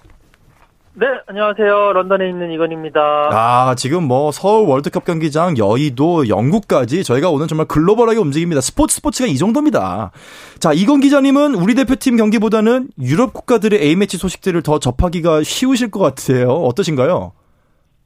네, 0.94 1.06
안녕하세요. 1.28 1.92
런던에 1.92 2.30
있는 2.30 2.54
이건입니다. 2.54 3.02
아, 3.30 3.76
지금 3.76 4.06
뭐 4.06 4.32
서울 4.32 4.70
월드컵 4.70 5.04
경기장, 5.04 5.58
여의도, 5.58 6.30
영국까지 6.30 7.04
저희가 7.04 7.30
오늘 7.30 7.48
정말 7.48 7.68
글로벌하게 7.68 8.20
움직입니다. 8.20 8.62
스포츠 8.62 8.96
스포츠가 8.96 9.28
이 9.28 9.36
정도입니다. 9.36 10.12
자, 10.60 10.72
이건 10.72 11.02
기자님은 11.02 11.56
우리 11.56 11.76
대표팀 11.76 12.16
경기보다는 12.16 12.88
유럽 13.02 13.34
국가들의 13.34 13.82
A매치 13.82 14.18
소식들을 14.18 14.62
더 14.62 14.80
접하기가 14.80 15.44
쉬우실 15.44 15.92
것 15.92 16.00
같아요. 16.00 16.54
어떠신가요? 16.54 17.34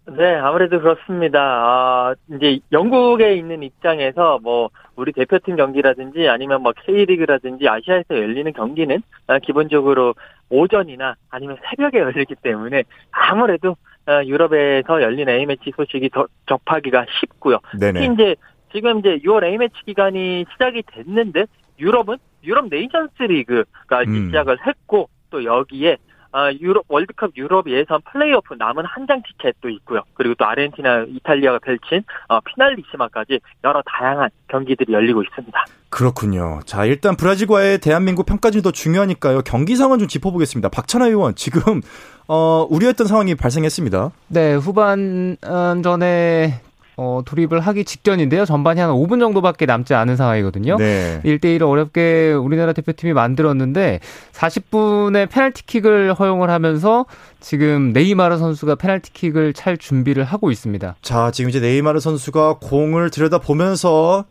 네, 0.09 0.35
아무래도 0.35 0.79
그렇습니다. 0.79 1.39
아, 1.41 2.15
이제 2.33 2.59
영국에 2.71 3.35
있는 3.35 3.61
입장에서 3.61 4.39
뭐 4.41 4.69
우리 4.95 5.11
대표팀 5.11 5.57
경기라든지 5.57 6.29
아니면 6.29 6.63
뭐 6.63 6.71
K리그라든지 6.85 7.67
아시아에서 7.67 8.15
열리는 8.15 8.53
경기는 8.53 9.01
아, 9.27 9.39
기본적으로 9.39 10.15
오전이나 10.49 11.15
아니면 11.29 11.57
새벽에 11.65 11.99
열리기 11.99 12.35
때문에 12.35 12.83
아무래도 13.11 13.75
아, 14.05 14.23
유럽에서 14.23 15.01
열린 15.01 15.27
A매치 15.27 15.73
소식이 15.75 16.09
더 16.09 16.27
접하기가 16.47 17.05
쉽고요. 17.19 17.59
특히 17.99 18.13
이제 18.13 18.35
지금 18.71 18.99
이제 18.99 19.17
6월 19.25 19.43
A매치 19.43 19.75
기간이 19.85 20.45
시작이 20.53 20.83
됐는데 20.87 21.47
유럽은 21.79 22.17
유럽 22.45 22.69
네이션스 22.69 23.23
리그가 23.23 24.03
음. 24.07 24.27
시작을 24.27 24.65
했고 24.65 25.09
또 25.29 25.43
여기에 25.43 25.97
아, 26.31 26.51
유럽 26.53 26.85
월드컵 26.87 27.31
유럽 27.35 27.69
예선 27.69 27.99
플레이오프 28.11 28.55
남은 28.57 28.85
한 28.85 29.07
장 29.07 29.21
티켓도 29.23 29.69
있고요. 29.69 30.01
그리고 30.15 30.35
또 30.35 30.43
아르헨티나, 30.45 31.05
이탈리아가 31.07 31.59
펼친 31.59 32.03
어, 32.27 32.41
피날리시마까지 32.41 33.39
여러 33.63 33.81
다양한 33.85 34.29
경기들이 34.49 34.91
열리고 34.91 35.23
있습니다. 35.23 35.65
그렇군요. 35.89 36.59
자, 36.65 36.83
일단 36.83 37.15
브라질과의 37.15 37.79
대한민국 37.79 38.25
평가전이 38.25 38.61
더 38.61 38.71
중요하니까요. 38.71 39.43
경기 39.43 39.77
상황 39.77 39.99
좀 39.99 40.09
짚어보겠습니다. 40.09 40.67
박찬하 40.67 41.07
의원, 41.07 41.33
지금, 41.35 41.79
어, 42.27 42.67
우려했던 42.69 43.07
상황이 43.07 43.35
발생했습니다. 43.35 44.11
네, 44.27 44.55
후반전에 44.55 46.59
어, 46.99 47.21
돌입을 47.23 47.59
하기 47.59 47.85
직전인데요. 47.85 48.45
전반이 48.45 48.79
한 48.79 48.89
5분 48.89 49.19
정도밖에 49.19 49.67
남지 49.67 49.93
않은 49.93 50.15
상황이거든요. 50.15 50.77
네. 50.77 51.21
1대1을 51.23 51.61
어렵게 51.61 52.33
우리나라 52.33 52.73
대표팀이 52.73 53.13
만들었는데 53.13 53.99
40분에 54.33 55.29
페널티킥을 55.29 56.15
허용을 56.15 56.49
하면서 56.49 57.05
지금 57.39 57.93
네이마르 57.93 58.39
선수가 58.39 58.75
페널티킥을 58.75 59.53
찰 59.53 59.77
준비를 59.77 60.23
하고 60.23 60.49
있습니다. 60.49 60.95
자, 61.03 61.29
지금 61.31 61.49
이제 61.49 61.59
네이마르 61.59 61.99
선수가 61.99 62.55
공을 62.61 63.11
들여다보면서 63.11 64.25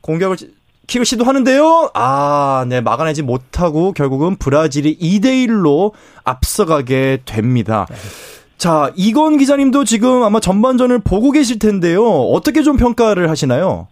공격을 0.00 0.36
킥을 0.86 1.04
시도하는데요. 1.04 1.90
아, 1.94 2.64
네, 2.68 2.80
막아내지 2.80 3.22
못하고 3.22 3.92
결국은 3.92 4.36
브라질이 4.36 4.98
2대 4.98 5.46
1로 5.48 5.92
앞서가게 6.22 7.22
됩니다. 7.24 7.86
자, 8.64 8.90
이건 8.96 9.36
기자님도 9.36 9.84
지금 9.84 10.22
아마 10.22 10.40
전반전을 10.40 11.00
보고 11.00 11.32
계실 11.32 11.58
텐데요. 11.58 12.02
어떻게 12.02 12.62
좀 12.62 12.78
평가를 12.78 13.28
하시나요? 13.28 13.88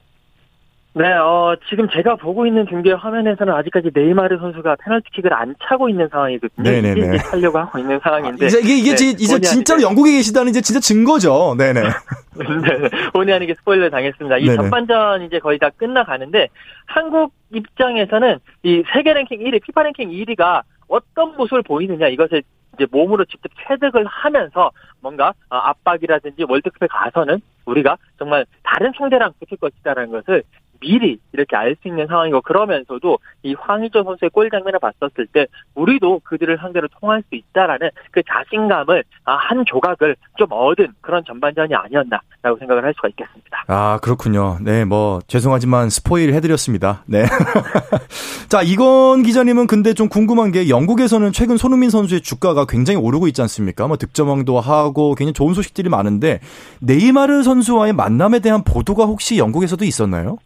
네, 0.94 1.12
어, 1.12 1.54
지금 1.68 1.86
제가 1.90 2.16
보고 2.16 2.46
있는 2.46 2.66
중계 2.66 2.90
화면에서는 2.92 3.52
아직까지 3.52 3.90
네이마르 3.92 4.38
선수가 4.38 4.76
페널티킥을 4.82 5.34
안 5.34 5.54
차고 5.68 5.90
있는 5.90 6.08
상황이거든요. 6.10 6.70
네네네. 6.70 7.00
이제 7.00 7.08
이제 7.16 7.18
차려고 7.18 7.58
하고 7.58 7.78
있는 7.78 8.00
상황인데. 8.02 8.46
이제 8.46 8.60
이게 8.60 8.76
이게 8.78 8.90
네, 8.92 8.96
지- 8.96 9.10
이제 9.10 9.38
진짜로 9.40 9.80
아니게- 9.80 9.82
영국에 9.82 10.12
계시다는 10.12 10.48
이제 10.48 10.62
진짜 10.62 10.80
증거죠. 10.80 11.54
네네. 11.58 11.82
네, 12.32 12.88
본의 13.12 13.34
아니게 13.34 13.54
스포일러 13.58 13.90
당했습니다. 13.90 14.38
이 14.38 14.44
네네. 14.46 14.56
전반전 14.56 15.22
이제 15.26 15.38
거의 15.38 15.58
다 15.58 15.68
끝나가는데 15.76 16.48
한국 16.86 17.34
입장에서는 17.54 18.38
이 18.62 18.82
세계 18.94 19.12
랭킹 19.12 19.38
1위, 19.38 19.62
피파 19.64 19.82
랭킹 19.82 20.08
1위가 20.08 20.62
어떤 20.88 21.36
모습을 21.36 21.62
보이느냐 21.62 22.08
이것을 22.08 22.42
이제 22.74 22.86
몸으로 22.90 23.24
직접 23.24 23.50
체득을 23.66 24.04
하면서 24.06 24.70
뭔가 25.00 25.34
어, 25.50 25.56
압박이라든지 25.56 26.44
월드컵에 26.48 26.88
가서는 26.88 27.40
우리가 27.66 27.96
정말 28.18 28.46
다른 28.62 28.92
상대랑 28.96 29.32
붙을 29.40 29.58
것이다라는 29.58 30.10
것을 30.10 30.42
미리 30.82 31.18
이렇게 31.32 31.56
알 31.56 31.72
수 31.80 31.88
있는 31.88 32.06
상황이고 32.06 32.42
그러면서도 32.42 33.18
이 33.44 33.54
황희조 33.54 34.02
선수의 34.04 34.30
골 34.30 34.50
장면을 34.50 34.78
봤었을 34.78 35.26
때 35.32 35.46
우리도 35.74 36.20
그들을 36.24 36.58
상대로 36.58 36.88
통할 37.00 37.22
수 37.28 37.34
있다라는 37.34 37.90
그 38.10 38.20
자신감을 38.28 39.04
아, 39.24 39.36
한 39.36 39.64
조각을 39.64 40.16
좀 40.36 40.48
얻은 40.50 40.88
그런 41.00 41.24
전반전이 41.24 41.74
아니었나라고 41.74 42.58
생각을 42.58 42.84
할 42.84 42.92
수가 42.94 43.08
있겠습니다. 43.08 43.64
아, 43.68 43.98
그렇군요. 44.02 44.58
네, 44.60 44.84
뭐, 44.84 45.20
죄송하지만 45.28 45.88
스포일 45.88 46.34
해드렸습니다. 46.34 47.04
네. 47.06 47.24
자, 48.48 48.62
이건 48.62 49.22
기자님은 49.22 49.66
근데 49.66 49.94
좀 49.94 50.08
궁금한 50.08 50.52
게 50.52 50.68
영국에서는 50.68 51.32
최근 51.32 51.56
손흥민 51.56 51.90
선수의 51.90 52.20
주가가 52.20 52.66
굉장히 52.66 52.98
오르고 52.98 53.28
있지 53.28 53.40
않습니까? 53.42 53.86
뭐 53.86 53.96
득점왕도 53.96 54.60
하고 54.60 55.14
굉장히 55.14 55.32
좋은 55.32 55.54
소식들이 55.54 55.88
많은데 55.88 56.40
네이마르 56.80 57.42
선수와의 57.42 57.92
만남에 57.94 58.40
대한 58.40 58.62
보도가 58.64 59.04
혹시 59.04 59.38
영국에서도 59.38 59.84
있었나요? 59.84 60.38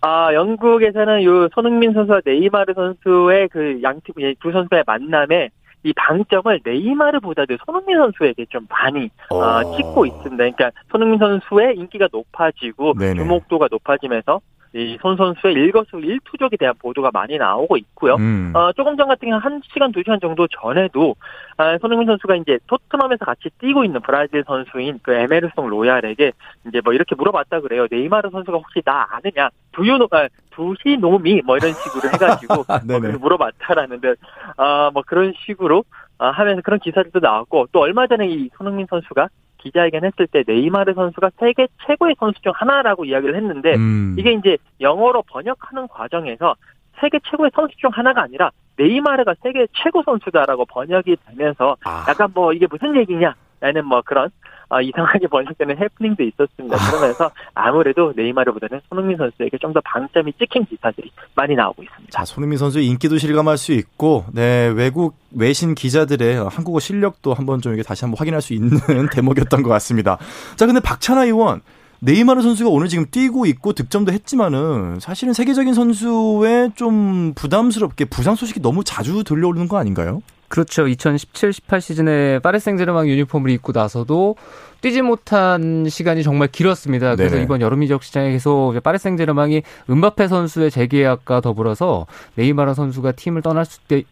아, 0.00 0.32
영국에서는 0.32 1.24
요 1.24 1.48
손흥민 1.48 1.92
선수와 1.92 2.20
네이마르 2.24 2.72
선수의 2.74 3.48
그 3.48 3.80
양팀 3.82 4.14
두 4.40 4.52
선수의 4.52 4.84
만남에 4.86 5.50
이 5.84 5.92
방점을 5.92 6.60
네이마르보다도 6.64 7.56
손흥민 7.64 7.98
선수에게 7.98 8.46
좀 8.46 8.66
많이 8.68 9.10
어, 9.30 9.36
어. 9.36 9.76
찍고 9.76 10.06
있습니다. 10.06 10.36
그러니까 10.36 10.70
손흥민 10.90 11.18
선수의 11.18 11.76
인기가 11.76 12.08
높아지고 12.12 12.94
네네. 12.94 13.14
주목도가 13.14 13.68
높아지면서 13.70 14.40
이손 14.74 15.16
선수의 15.16 15.54
일거수일투족에 15.54 16.56
대한 16.56 16.74
보도가 16.78 17.10
많이 17.12 17.38
나오고 17.38 17.76
있고요. 17.78 18.16
음. 18.16 18.52
어, 18.54 18.72
조금 18.72 18.96
전 18.96 19.08
같은 19.08 19.28
경우 19.28 19.40
한 19.40 19.60
시간 19.72 19.92
두 19.92 20.00
시간 20.00 20.20
정도 20.20 20.46
전에도 20.48 21.14
아, 21.56 21.78
손흥민 21.78 22.06
선수가 22.06 22.36
이제 22.36 22.58
토트넘에서 22.66 23.24
같이 23.24 23.48
뛰고 23.58 23.84
있는 23.84 24.00
브라질 24.00 24.44
선수인 24.46 25.00
그 25.02 25.12
에메르송 25.12 25.68
로얄에게 25.68 26.32
이제 26.68 26.80
뭐 26.84 26.92
이렇게 26.92 27.14
물어봤다 27.14 27.60
그래요. 27.60 27.86
네이마르 27.90 28.30
선수가 28.30 28.58
혹시 28.58 28.82
나 28.84 29.06
아느냐? 29.10 29.48
두유노 29.72 30.08
아, 30.10 30.28
두시 30.50 30.96
노미 30.98 31.42
뭐 31.44 31.56
이런 31.56 31.72
식으로 31.72 32.12
해가지고. 32.12 32.64
그래서 32.86 33.18
물어봤다라는데 33.18 34.14
아뭐 34.56 35.02
그런 35.06 35.32
식으로 35.44 35.84
아, 36.18 36.30
하면서 36.30 36.60
그런 36.62 36.80
기사들도 36.80 37.20
나왔고 37.20 37.68
또 37.72 37.80
얼마 37.80 38.06
전에 38.06 38.28
이 38.28 38.50
손흥민 38.56 38.86
선수가 38.90 39.28
기자회견 39.68 40.04
했을 40.04 40.26
때 40.26 40.42
네이마르 40.46 40.94
선수가 40.94 41.30
세계 41.38 41.68
최고의 41.86 42.16
선수 42.18 42.40
중 42.42 42.52
하나라고 42.54 43.04
이야기를 43.04 43.36
했는데 43.36 43.74
음. 43.76 44.16
이게 44.18 44.32
이제 44.32 44.56
영어로 44.80 45.22
번역하는 45.22 45.88
과정에서 45.88 46.54
세계 47.00 47.18
최고의 47.30 47.50
선수 47.54 47.76
중 47.76 47.90
하나가 47.92 48.22
아니라 48.22 48.50
네이마르가 48.76 49.34
세계 49.42 49.66
최고 49.72 50.02
선수다라고 50.02 50.64
번역이 50.66 51.16
되면서 51.26 51.76
아. 51.84 52.06
약간 52.08 52.30
뭐 52.34 52.52
이게 52.52 52.66
무슨 52.70 52.96
얘기냐? 52.96 53.34
라는 53.60 53.84
뭐 53.86 54.02
그런 54.04 54.30
어, 54.70 54.80
이상하게 54.82 55.28
번역되는 55.32 55.78
해프닝도 55.78 56.22
있었습니다. 56.22 56.76
그러면서 56.76 57.30
아무래도 57.54 58.12
네이마르보다는 58.14 58.80
손흥민 58.88 59.16
선수에게 59.16 59.56
좀 59.58 59.72
더 59.72 59.80
방점이 59.84 60.32
찍힌 60.34 60.64
기사들이 60.66 61.10
많이 61.34 61.54
나오고 61.54 61.82
있습니다. 61.82 62.10
자, 62.10 62.24
손흥민 62.24 62.58
선수의 62.58 62.86
인기도 62.86 63.16
실감할 63.18 63.56
수 63.58 63.72
있고, 63.72 64.24
네, 64.32 64.66
외국 64.74 65.14
외신 65.34 65.74
기자들의 65.74 66.48
한국어 66.50 66.80
실력도 66.80 67.32
한번 67.34 67.60
좀 67.60 67.72
이게 67.74 67.82
다시 67.82 68.04
한번 68.04 68.18
확인할 68.18 68.40
수 68.42 68.52
있는 68.54 68.70
대목이었던 69.12 69.62
것 69.62 69.68
같습니다. 69.70 70.18
자, 70.56 70.66
근데 70.66 70.80
박찬하 70.80 71.24
의원, 71.24 71.60
네이마르 72.00 72.42
선수가 72.42 72.70
오늘 72.70 72.88
지금 72.88 73.06
뛰고 73.10 73.46
있고 73.46 73.72
득점도 73.72 74.12
했지만은 74.12 75.00
사실은 75.00 75.32
세계적인 75.34 75.74
선수의 75.74 76.72
좀 76.76 77.32
부담스럽게 77.34 78.04
부상 78.06 78.34
소식이 78.36 78.60
너무 78.60 78.84
자주 78.84 79.24
들려오는 79.24 79.66
거 79.68 79.78
아닌가요? 79.78 80.22
그렇죠. 80.48 80.84
2017-18 80.86 81.80
시즌에 81.80 82.38
파리 82.38 82.58
생제르맹 82.58 83.06
유니폼을 83.08 83.50
입고 83.50 83.72
나서도 83.72 84.36
뛰지 84.80 85.02
못한 85.02 85.86
시간이 85.88 86.22
정말 86.22 86.48
길었습니다. 86.48 87.16
그래서 87.16 87.34
네네. 87.34 87.44
이번 87.44 87.60
여름 87.60 87.82
이적 87.82 88.02
시장에 88.02 88.30
계속 88.30 88.74
파리 88.82 88.98
생제르맹이 88.98 89.62
은바페 89.90 90.28
선수의 90.28 90.70
재계약과 90.70 91.40
더불어서 91.42 92.06
네이마르 92.36 92.74
선수가 92.74 93.12
팀을 93.12 93.42
떠날 93.42 93.64
수도 93.66 93.96
있- 93.96 94.06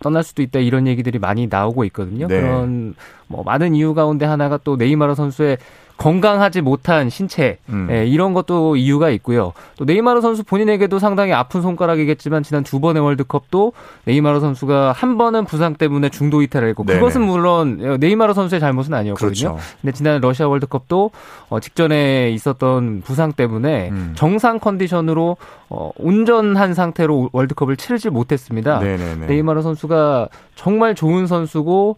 떠날 0.00 0.22
수도 0.22 0.42
있다 0.42 0.60
이런 0.60 0.86
얘기들이 0.86 1.18
많이 1.18 1.46
나오고 1.48 1.84
있거든요. 1.86 2.26
네. 2.28 2.40
그런 2.40 2.94
뭐 3.26 3.42
많은 3.42 3.74
이유 3.74 3.94
가운데 3.94 4.26
하나가 4.26 4.56
또 4.62 4.76
네이마르 4.76 5.14
선수의 5.14 5.58
건강하지 5.98 6.60
못한 6.60 7.10
신체 7.10 7.58
음. 7.68 7.88
예, 7.90 8.06
이런 8.06 8.32
것도 8.32 8.76
이유가 8.76 9.10
있고요. 9.10 9.52
또 9.76 9.84
네이마르 9.84 10.20
선수 10.20 10.44
본인에게도 10.44 11.00
상당히 11.00 11.32
아픈 11.32 11.60
손가락이겠지만 11.60 12.44
지난 12.44 12.62
두 12.62 12.78
번의 12.80 13.02
월드컵도 13.02 13.72
네이마르 14.04 14.38
선수가 14.38 14.92
한 14.92 15.18
번은 15.18 15.44
부상 15.44 15.74
때문에 15.74 16.08
중도 16.08 16.40
이탈을 16.40 16.68
했고 16.68 16.84
네네. 16.84 17.00
그것은 17.00 17.22
물론 17.22 17.98
네이마르 17.98 18.32
선수의 18.32 18.60
잘못은 18.60 18.94
아니었거든요. 18.94 19.54
그렇죠. 19.54 19.58
근데 19.82 19.92
지난 19.92 20.20
러시아 20.20 20.46
월드컵도 20.46 21.10
어, 21.48 21.60
직전에 21.60 22.30
있었던 22.30 23.02
부상 23.04 23.32
때문에 23.32 23.88
음. 23.90 24.12
정상 24.14 24.60
컨디션으로 24.60 25.36
어, 25.68 25.90
온전한 25.96 26.74
상태로 26.74 27.30
월드컵을 27.32 27.76
치르지 27.76 28.10
못했습니다. 28.10 28.78
네네네. 28.78 29.26
네이마르 29.26 29.62
선수가 29.62 30.28
정말 30.54 30.94
좋은 30.94 31.26
선수고 31.26 31.96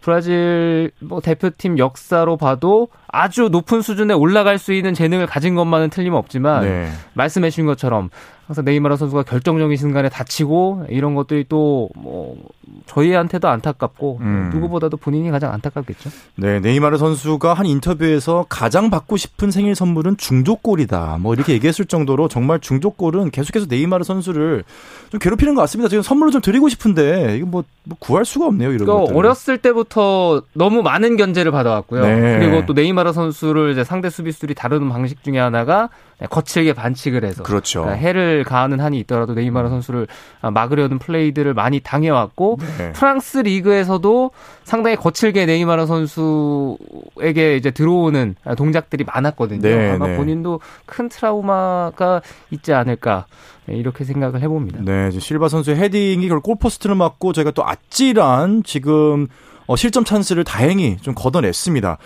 브라질 0.00 0.90
뭐 1.00 1.20
대표팀 1.20 1.78
역사로 1.78 2.36
봐도 2.36 2.88
아주 3.12 3.48
높은 3.50 3.82
수준에 3.82 4.14
올라갈 4.14 4.58
수 4.58 4.72
있는 4.72 4.94
재능을 4.94 5.26
가진 5.26 5.54
것만은 5.54 5.90
틀림없지만 5.90 6.62
네. 6.64 6.88
말씀해 7.12 7.50
주신 7.50 7.66
것처럼 7.66 8.08
항상 8.46 8.64
네이마르 8.64 8.96
선수가 8.96 9.22
결정적인 9.24 9.76
순간에 9.76 10.08
다치고 10.08 10.86
이런 10.88 11.14
것들이 11.14 11.44
또 11.48 11.88
뭐 11.94 12.36
저희한테도 12.86 13.48
안타깝고 13.48 14.18
음. 14.20 14.50
누구보다도 14.52 14.96
본인이 14.96 15.30
가장 15.30 15.52
안타깝겠죠. 15.52 16.10
네, 16.36 16.60
네이마르 16.60 16.96
선수가 16.98 17.54
한 17.54 17.66
인터뷰에서 17.66 18.46
가장 18.48 18.90
받고 18.90 19.16
싶은 19.16 19.50
생일 19.50 19.74
선물은 19.74 20.16
중족골이다. 20.16 21.18
뭐 21.20 21.34
이렇게 21.34 21.52
얘기했을 21.52 21.84
정도로 21.84 22.28
정말 22.28 22.60
중족골은 22.60 23.30
계속해서 23.30 23.66
네이마르 23.68 24.04
선수를 24.04 24.64
좀 25.10 25.20
괴롭히는 25.20 25.54
것 25.54 25.60
같습니다. 25.62 25.88
지금 25.88 26.02
선물을 26.02 26.32
좀 26.32 26.40
드리고 26.40 26.68
싶은데 26.68 27.36
이거 27.36 27.46
뭐, 27.46 27.64
뭐 27.84 27.96
구할 28.00 28.24
수가 28.24 28.46
없네요. 28.46 28.70
이런 28.72 28.86
그러니까 28.86 29.04
것들. 29.06 29.16
어렸을 29.16 29.58
때부터 29.58 30.42
너무 30.54 30.82
많은 30.82 31.16
견제를 31.16 31.52
받아왔고요. 31.52 32.02
네. 32.02 32.38
그리고 32.38 32.66
또 32.66 32.72
네이마르 32.72 33.01
선수를 33.10 33.72
이제 33.72 33.82
상대 33.82 34.08
수비수들이 34.08 34.54
다루는 34.54 34.88
방식 34.88 35.24
중에 35.24 35.40
하나가 35.40 35.88
거칠게 36.30 36.74
반칙을 36.74 37.24
해서 37.24 37.42
그렇죠. 37.42 37.80
그러니까 37.80 38.00
해를 38.00 38.44
가하는 38.44 38.78
한이 38.78 39.00
있더라도 39.00 39.34
네이마르 39.34 39.68
선수를 39.68 40.06
막으려는 40.40 41.00
플레이들을 41.00 41.54
많이 41.54 41.80
당해왔고 41.80 42.58
네. 42.78 42.92
프랑스 42.92 43.38
리그에서도 43.38 44.30
상당히 44.62 44.94
거칠게 44.94 45.46
네이마르 45.46 45.86
선수에게 45.86 47.56
이제 47.56 47.72
들어오는 47.72 48.36
동작들이 48.56 49.02
많았거든요. 49.04 49.62
네, 49.62 49.90
아마 49.90 50.06
네. 50.06 50.16
본인도 50.16 50.60
큰 50.86 51.08
트라우마가 51.08 52.22
있지 52.50 52.72
않을까 52.72 53.26
네, 53.66 53.74
이렇게 53.76 54.04
생각을 54.04 54.40
해봅니다. 54.42 54.80
네, 54.82 55.10
실바 55.10 55.48
선수의 55.48 55.78
헤딩이 55.78 56.28
결국 56.28 56.44
골포스트를 56.44 56.94
맞고 56.94 57.32
저희가 57.32 57.50
또 57.50 57.66
아찔한 57.66 58.62
지금 58.64 59.26
어, 59.66 59.76
실점 59.76 60.04
찬스를 60.04 60.44
다행히 60.44 60.96
좀 60.98 61.14
걷어냈습니다. 61.14 61.98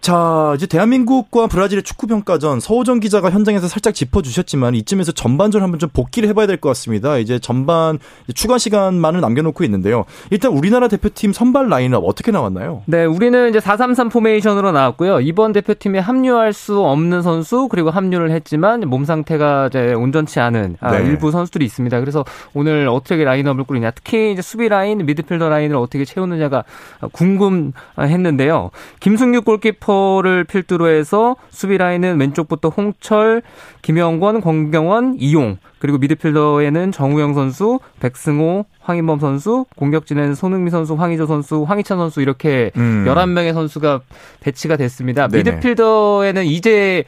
자, 0.00 0.52
이제 0.54 0.66
대한민국과 0.66 1.48
브라질의 1.48 1.82
축구 1.82 2.06
평가전 2.06 2.60
서호정 2.60 3.00
기자가 3.00 3.30
현장에서 3.30 3.66
살짝 3.68 3.94
짚어 3.94 4.22
주셨지만 4.22 4.74
이쯤에서 4.76 5.12
전반전 5.12 5.60
한번 5.62 5.78
좀 5.80 5.90
복기를 5.92 6.28
해 6.28 6.32
봐야 6.32 6.46
될 6.46 6.56
것 6.58 6.68
같습니다. 6.70 7.18
이제 7.18 7.38
전반 7.38 7.98
추가 8.34 8.58
시간만을 8.58 9.20
남겨 9.20 9.42
놓고 9.42 9.64
있는데요. 9.64 10.04
일단 10.30 10.52
우리나라 10.52 10.88
대표팀 10.88 11.32
선발 11.32 11.68
라인업 11.68 12.04
어떻게 12.06 12.30
나왔나요? 12.30 12.82
네, 12.86 13.04
우리는 13.04 13.50
이제 13.50 13.60
433 13.60 14.08
포메이션으로 14.08 14.72
나왔고요. 14.72 15.20
이번 15.20 15.52
대표팀에 15.52 15.98
합류할 15.98 16.52
수 16.52 16.80
없는 16.80 17.20
선수 17.22 17.68
그리고 17.68 17.90
합류를 17.90 18.30
했지만 18.30 18.80
몸 18.88 19.04
상태가 19.04 19.66
이제 19.66 19.92
온전치 19.92 20.40
않은 20.40 20.76
아, 20.80 20.96
네. 20.96 21.04
일부 21.04 21.30
선수들이 21.32 21.64
있습니다. 21.66 22.00
그래서 22.00 22.24
오늘 22.54 22.88
어떻게 22.88 23.24
라인업을 23.24 23.64
꾸리냐, 23.64 23.90
특히 23.90 24.32
이제 24.32 24.42
수비 24.42 24.68
라인, 24.68 25.04
미드필더 25.04 25.48
라인을 25.48 25.76
어떻게 25.76 26.04
채우느냐가 26.04 26.64
궁금했는데요. 27.12 28.70
김승규 29.00 29.42
골키퍼 29.42 29.87
를 30.22 30.44
필두로 30.44 30.88
해서 30.88 31.36
수비 31.48 31.78
라인은 31.78 32.20
왼쪽부터 32.20 32.68
홍철, 32.68 33.42
김영권, 33.80 34.42
권경원, 34.42 35.16
이용 35.18 35.56
그리고 35.78 35.96
미드필더에는 35.96 36.92
정우영 36.92 37.32
선수, 37.32 37.80
백승호, 38.00 38.66
황인범 38.80 39.18
선수, 39.18 39.64
공격진에는 39.76 40.34
손흥민 40.34 40.70
선수, 40.70 40.94
황희조 40.94 41.26
선수, 41.26 41.62
황희찬 41.62 41.96
선수 41.96 42.20
이렇게 42.20 42.70
음. 42.76 43.04
11명의 43.06 43.54
선수가 43.54 44.00
배치가 44.40 44.76
됐습니다. 44.76 45.28
네네. 45.28 45.52
미드필더에는 45.52 46.44
이제 46.44 47.04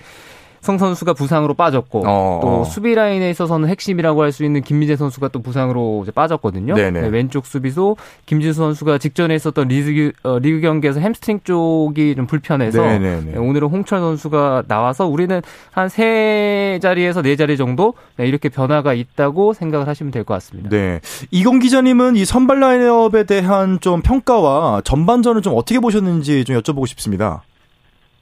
성 0.60 0.76
선수가 0.78 1.14
부상으로 1.14 1.54
빠졌고 1.54 2.02
어, 2.06 2.40
또 2.42 2.48
어. 2.60 2.64
수비 2.64 2.94
라인에 2.94 3.30
있어서는 3.30 3.68
핵심이라고 3.68 4.22
할 4.22 4.30
수 4.32 4.44
있는 4.44 4.62
김민재 4.62 4.94
선수가 4.96 5.28
또 5.28 5.40
부상으로 5.42 6.00
이제 6.04 6.12
빠졌거든요. 6.12 6.74
네, 6.74 6.90
왼쪽 7.08 7.46
수비수 7.46 7.96
김진수 8.26 8.58
선수가 8.58 8.98
직전에 8.98 9.34
있었던 9.34 9.66
리그, 9.68 10.12
어, 10.22 10.38
리그 10.38 10.60
경기에서 10.60 11.00
햄스트링 11.00 11.40
쪽이 11.44 12.14
좀 12.14 12.26
불편해서 12.26 12.80
네네네. 12.80 13.32
네, 13.32 13.38
오늘은 13.38 13.68
홍철 13.68 13.98
선수가 13.98 14.64
나와서 14.68 15.06
우리는 15.06 15.40
한 15.72 15.88
세 15.90 16.78
자리에서 16.80 17.20
네 17.22 17.34
자리 17.36 17.56
정도 17.56 17.94
네, 18.16 18.26
이렇게 18.28 18.48
변화가 18.48 18.94
있다고 18.94 19.52
생각을 19.54 19.88
하시면 19.88 20.12
될 20.12 20.24
것 20.24 20.34
같습니다. 20.34 20.68
네. 20.70 21.00
이공 21.32 21.58
기자님은 21.58 22.14
이 22.16 22.24
선발 22.24 22.60
라인업에 22.60 23.24
대한 23.24 23.80
좀 23.80 24.02
평가와 24.02 24.82
전반전을 24.84 25.42
좀 25.42 25.54
어떻게 25.56 25.80
보셨는지 25.80 26.44
좀 26.44 26.56
여쭤보고 26.56 26.86
싶습니다. 26.86 27.42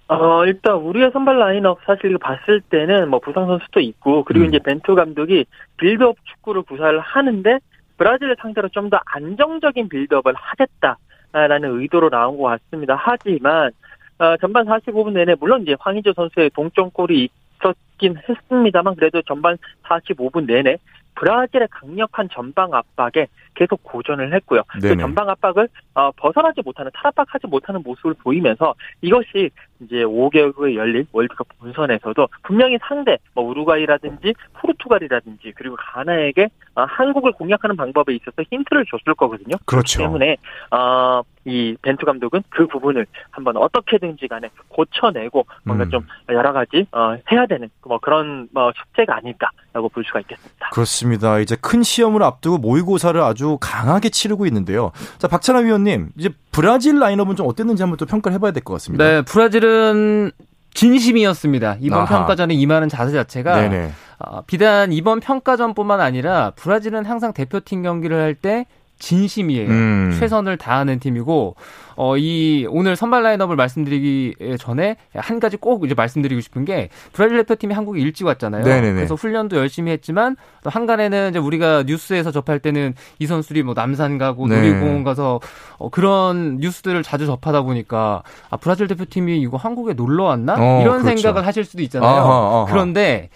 어, 0.09 0.47
일단 0.47 0.77
우리의 0.77 1.11
선발 1.13 1.39
라인업 1.39 1.81
사실 1.85 2.17
봤을 2.19 2.61
때는 2.63 3.09
뭐 3.11 3.21
부상 3.21 3.47
선수도 3.47 3.81
있고 3.81 4.25
그리고 4.25 4.47
음. 4.47 4.49
이제 4.49 4.59
벤투 4.59 4.95
감독이 4.95 5.45
빌드업 5.77 6.17
축구를 6.25 6.63
구사를 6.63 6.99
하는데 6.99 7.59
브라질을 7.99 8.37
상대로 8.41 8.69
좀 8.69 8.89
더 8.89 8.99
안정적인 9.05 9.89
빌드업을 9.91 10.33
하겠다라는 10.35 11.81
의도로 11.81 12.09
나온 12.09 12.39
것 12.39 12.45
같습니다. 12.45 12.97
하지만 12.99 13.71
어, 14.19 14.37
전반 14.39 14.65
45분 14.67 15.13
내내 15.13 15.35
물론 15.39 15.63
이제 15.63 15.77
황의조 15.79 16.15
선수의 16.15 16.51
동점골이 16.51 17.29
있었긴 17.61 18.17
했습니다만 18.29 18.95
그래도 18.97 19.21
전반 19.23 19.59
45분 19.85 20.47
내내 20.47 20.79
브라질의 21.17 21.69
강력한 21.71 22.29
전방 22.33 22.73
압박에 22.73 23.27
계속 23.55 23.83
고전을 23.83 24.33
했고요. 24.35 24.63
또 24.75 24.89
네네. 24.89 25.03
전방 25.03 25.29
압박을 25.29 25.69
어, 25.95 26.13
벗어나지 26.13 26.63
못하는 26.65 26.93
탈압박하지 26.95 27.49
못하는 27.49 27.83
모습을 27.83 28.15
보이면서 28.15 28.75
이것이 29.03 29.51
이제 29.81 29.97
5개월 30.05 30.57
후에 30.57 30.75
열릴 30.75 31.07
월드컵 31.13 31.47
본선에서도 31.59 32.29
분명히 32.43 32.79
상대 32.87 33.19
뭐 33.35 33.45
우루과이라든지 33.45 34.35
포르투갈이라든지 34.55 35.53
그리고 35.57 35.77
가나에게 35.77 36.49
어, 36.75 36.85
한국을 36.85 37.33
공략하는 37.33 37.77
방법에 37.77 38.15
있어서 38.15 38.43
힌트를 38.51 38.85
줬을 38.91 39.15
거거든요. 39.15 39.57
그렇죠. 39.67 39.99
때문에 39.99 40.37
어, 40.71 41.23
이 41.45 41.77
벤투 41.83 42.05
감독은 42.05 42.43
그 42.51 42.67
부분을 42.67 43.07
한번 43.31 43.57
어떻게든지 43.57 44.29
간에 44.29 44.49
고쳐내고 44.69 45.47
뭔가 45.65 45.85
음. 45.85 45.91
좀 45.91 46.07
여러 46.29 46.53
가지 46.53 46.87
어, 46.93 47.17
해야 47.33 47.47
되는 47.47 47.69
뭐 47.85 47.99
그런 47.99 48.49
뭐 48.53 48.73
숙제가 48.77 49.17
아닐까라고 49.17 49.89
볼 49.89 50.05
수가 50.05 50.21
있겠습니다. 50.21 50.69
그렇습니다. 50.71 51.39
이제 51.39 51.57
큰 51.61 51.83
시험을 51.83 52.23
앞두고 52.23 52.59
모의고사를 52.59 53.21
아주 53.21 53.59
강하게 53.61 54.11
치르고 54.11 54.47
있는데요. 54.47 54.93
자, 55.19 55.27
박찬하 55.27 55.63
위원님, 55.63 56.11
이제 56.17 56.31
브라질 56.61 56.99
라인업은 56.99 57.37
좀 57.37 57.47
어땠는지 57.47 57.83
한번 57.85 57.97
또 57.99 58.05
평가를 58.07 58.35
해봐야 58.35 58.51
될 58.51 58.65
것 58.65 58.73
같습니다. 58.75 59.05
네, 59.05 59.23
브라질은 59.23 60.33
진심이었습니다. 60.75 61.77
이번 61.81 62.01
아하. 62.01 62.07
평가전에 62.19 62.55
임하는 62.55 62.89
자세 62.89 63.13
자체가 63.13 63.61
네네. 63.61 63.93
어, 64.19 64.43
비단 64.43 64.93
이번 64.93 65.21
평가전뿐만 65.21 66.01
아니라 66.01 66.51
브라질은 66.57 67.05
항상 67.05 67.33
대표팀 67.33 67.83
경기를 67.83 68.21
할때 68.21 68.67
진심이에요. 68.99 69.69
음. 69.69 70.17
최선을 70.19 70.57
다하는 70.57 70.99
팀이고 70.99 71.55
어 72.01 72.17
이 72.17 72.67
오늘 72.71 72.95
선발 72.95 73.23
라인업을 73.25 73.57
말씀드리기 73.57 74.57
전에 74.61 74.97
한 75.15 75.41
가지 75.41 75.57
꼭 75.57 75.85
이제 75.85 75.95
말씀드리고 75.95 76.41
싶은 76.41 76.65
게 76.65 76.91
브라질 77.13 77.39
대표팀이 77.39 77.75
한국에 77.75 78.01
일찍 78.01 78.25
왔잖아요. 78.25 78.65
네네네. 78.65 78.95
그래서 78.95 79.15
훈련도 79.17 79.57
열심히 79.57 79.91
했지만 79.93 80.37
또 80.63 80.71
한간에는 80.71 81.31
이제 81.31 81.39
우리가 81.41 81.85
뉴스에서 81.87 82.31
접할 82.31 82.61
때는 82.61 82.95
이 83.19 83.27
선수들이 83.27 83.65
뭐 83.65 83.75
남산 83.75 84.17
가고 84.19 84.47
네. 84.47 84.57
놀이공원 84.57 85.03
가서 85.05 85.41
어 85.79 85.89
그런 85.91 86.59
뉴스들을 86.59 87.03
자주 87.03 87.27
접하다 87.27 87.63
보니까 87.63 88.23
아 88.51 88.57
브라질 88.57 88.87
대표팀이 88.87 89.41
이거 89.41 89.57
한국에 89.57 89.95
놀러 89.95 90.25
왔나 90.25 90.55
어, 90.55 90.81
이런 90.83 91.03
그렇죠. 91.03 91.21
생각을 91.21 91.47
하실 91.47 91.65
수도 91.65 91.83
있잖아요. 91.83 92.09
아하, 92.11 92.33
아하. 92.61 92.67
그런데 92.69 93.29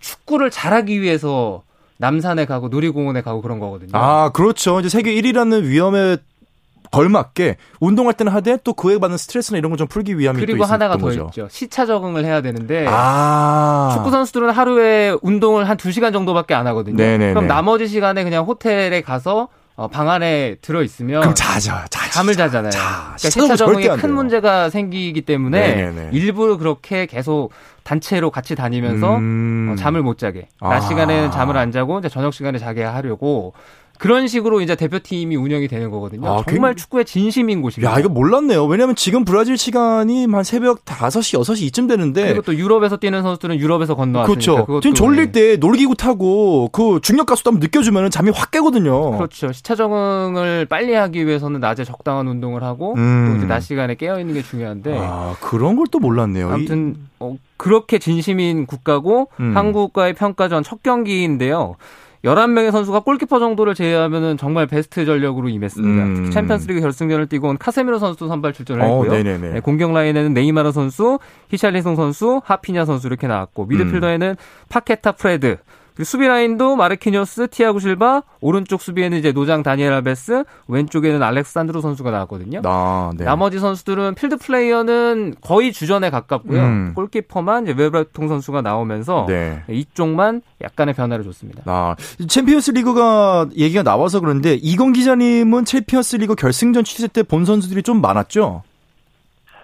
축구를 0.00 0.50
잘하기 0.50 1.00
위해서 1.00 1.62
남산에 2.02 2.44
가고 2.46 2.66
놀이공원에 2.68 3.22
가고 3.22 3.40
그런 3.40 3.60
거거든요. 3.60 3.90
아, 3.94 4.30
그렇죠. 4.32 4.80
이제 4.80 4.88
세계 4.88 5.14
1위라는 5.14 5.62
위험에 5.62 6.16
걸맞게 6.90 7.56
운동할 7.80 8.12
때는 8.14 8.32
하되 8.32 8.58
또 8.64 8.74
그에 8.74 8.98
받는 8.98 9.16
스트레스나 9.16 9.56
이런 9.56 9.70
걸 9.70 9.78
좀 9.78 9.86
풀기 9.86 10.18
위함이 10.18 10.40
또 10.40 10.44
그리고 10.46 10.64
하나가 10.64 10.96
더 10.98 11.06
거죠. 11.06 11.26
있죠. 11.30 11.48
시차 11.50 11.86
적응을 11.86 12.24
해야 12.26 12.42
되는데 12.42 12.86
아. 12.88 13.92
축구 13.94 14.10
선수들은 14.10 14.50
하루에 14.50 15.16
운동을 15.22 15.68
한 15.68 15.76
2 15.78 15.90
시간 15.92 16.12
정도밖에 16.12 16.52
안 16.54 16.66
하거든요. 16.66 16.96
네네네. 16.96 17.32
그럼 17.32 17.46
나머지 17.46 17.86
시간에 17.88 18.24
그냥 18.24 18.44
호텔에 18.44 19.00
가서 19.00 19.48
어, 19.82 19.88
방 19.88 20.08
안에 20.08 20.54
들어 20.62 20.84
있으면 20.84 21.22
그럼 21.22 21.34
자죠. 21.34 21.72
자, 21.90 22.08
잠을 22.12 22.36
자잖아요. 22.36 22.70
자, 22.70 22.78
그러니까 22.78 23.18
시차 23.18 23.30
시차 23.40 23.56
적응 23.56 23.82
적응에 23.82 24.00
큰. 24.00 24.14
문제가 24.14 24.70
생기기 24.70 25.22
때문에 25.22 25.74
네네네. 25.74 26.10
일부러 26.12 26.56
그렇게 26.56 27.06
계속 27.06 27.50
단체로 27.82 28.30
같이 28.30 28.54
다니면서 28.54 29.16
음. 29.16 29.72
어, 29.72 29.76
잠을 29.76 30.02
못 30.02 30.18
자게. 30.18 30.46
아. 30.60 30.68
낮 30.68 30.82
시간에는 30.82 31.32
잠을 31.32 31.56
안 31.56 31.72
자고 31.72 31.98
이제 31.98 32.08
저녁 32.08 32.32
시간에 32.32 32.58
자게 32.60 32.84
하려고 32.84 33.54
그런 34.02 34.26
식으로 34.26 34.60
이제 34.60 34.74
대표팀이 34.74 35.36
운영이 35.36 35.68
되는 35.68 35.88
거거든요. 35.92 36.26
아, 36.28 36.42
정말 36.48 36.72
굉- 36.72 36.76
축구의 36.78 37.04
진심인 37.04 37.62
곳입니다. 37.62 37.92
야, 37.94 37.98
이거 38.00 38.08
몰랐네요. 38.08 38.64
왜냐면 38.66 38.96
지금 38.96 39.24
브라질 39.24 39.56
시간이 39.56 40.26
한 40.26 40.42
새벽 40.42 40.84
5시, 40.84 41.38
6시 41.38 41.62
이쯤 41.62 41.86
되는데. 41.86 42.24
그리고 42.26 42.42
또 42.42 42.56
유럽에서 42.56 42.96
뛰는 42.96 43.22
선수들은 43.22 43.60
유럽에서 43.60 43.94
건너왔으니까 43.94 44.26
그렇죠. 44.64 44.80
지금 44.80 44.94
졸릴 44.94 45.26
네. 45.26 45.32
때 45.32 45.56
놀이기구 45.56 45.94
타고 45.94 46.68
그 46.72 46.98
중력 47.00 47.26
가속도 47.26 47.50
한번 47.52 47.60
느껴주면 47.60 48.10
잠이 48.10 48.32
확 48.34 48.50
깨거든요. 48.50 49.12
그렇죠. 49.18 49.52
시차 49.52 49.76
적응을 49.76 50.66
빨리 50.68 50.94
하기 50.94 51.24
위해서는 51.24 51.60
낮에 51.60 51.84
적당한 51.84 52.26
운동을 52.26 52.64
하고 52.64 52.94
음. 52.96 53.28
또 53.30 53.36
이제 53.38 53.46
낮 53.46 53.60
시간에 53.60 53.94
깨어 53.94 54.18
있는 54.18 54.34
게 54.34 54.42
중요한데 54.42 54.98
아, 55.00 55.36
그런 55.40 55.76
걸 55.76 55.86
또 55.92 55.98
몰랐네요. 56.00 56.48
아무튼 56.50 56.96
어, 57.20 57.36
그렇게 57.56 57.98
진심인 57.98 58.66
국가고 58.66 59.28
음. 59.38 59.56
한국과의 59.56 60.14
평가전 60.14 60.62
첫 60.64 60.82
경기인데요. 60.82 61.76
11명의 62.24 62.70
선수가 62.70 63.00
골키퍼 63.00 63.40
정도를 63.40 63.74
제외하면은 63.74 64.36
정말 64.36 64.66
베스트 64.66 65.04
전력으로 65.04 65.48
임했습니다. 65.48 66.04
음. 66.04 66.30
챔피언스리그 66.30 66.80
결승전을 66.80 67.26
뛰고 67.26 67.48
온 67.48 67.58
카세미로 67.58 67.98
선수도 67.98 68.28
선발 68.28 68.52
출전을 68.52 68.82
어, 68.82 68.86
했고요. 68.86 69.10
네네네. 69.10 69.52
네, 69.54 69.60
공격 69.60 69.92
라인에는 69.92 70.32
네이마르 70.32 70.70
선수, 70.70 71.18
히샬리송 71.48 71.96
선수, 71.96 72.40
하피냐 72.44 72.84
선수 72.84 73.08
이렇게 73.08 73.26
나왔고 73.26 73.66
미드필더에는 73.66 74.36
파케타 74.68 75.12
프레드 75.12 75.58
수비 76.04 76.26
라인도 76.26 76.76
마르키뉴스, 76.76 77.48
티아구 77.48 77.80
실바, 77.80 78.22
오른쪽 78.40 78.80
수비에는 78.82 79.18
이제 79.18 79.32
노장 79.32 79.62
다니엘 79.62 79.92
알베스, 79.92 80.44
왼쪽에는 80.68 81.22
알렉산드로 81.22 81.80
선수가 81.80 82.10
나왔거든요. 82.10 82.62
아, 82.64 83.10
네. 83.16 83.24
나머지 83.24 83.58
선수들은 83.58 84.14
필드 84.14 84.36
플레이어는 84.38 85.34
거의 85.40 85.72
주전에 85.72 86.10
가깝고요. 86.10 86.60
음. 86.62 86.92
골키퍼만 86.94 87.64
이제 87.64 87.74
웨베르통 87.76 88.28
선수가 88.28 88.62
나오면서 88.62 89.26
네. 89.28 89.62
이쪽만 89.68 90.42
약간의 90.62 90.94
변화를 90.94 91.24
줬습니다. 91.24 91.62
아, 91.66 91.96
챔피언스 92.28 92.70
리그가 92.72 93.48
얘기가 93.56 93.82
나와서 93.82 94.20
그런데 94.20 94.54
이건 94.54 94.92
기자님은 94.92 95.64
챔피언스 95.64 96.16
리그 96.16 96.34
결승전 96.34 96.84
취재 96.84 97.08
때 97.08 97.22
본 97.22 97.44
선수들이 97.44 97.82
좀 97.82 98.00
많았죠? 98.00 98.62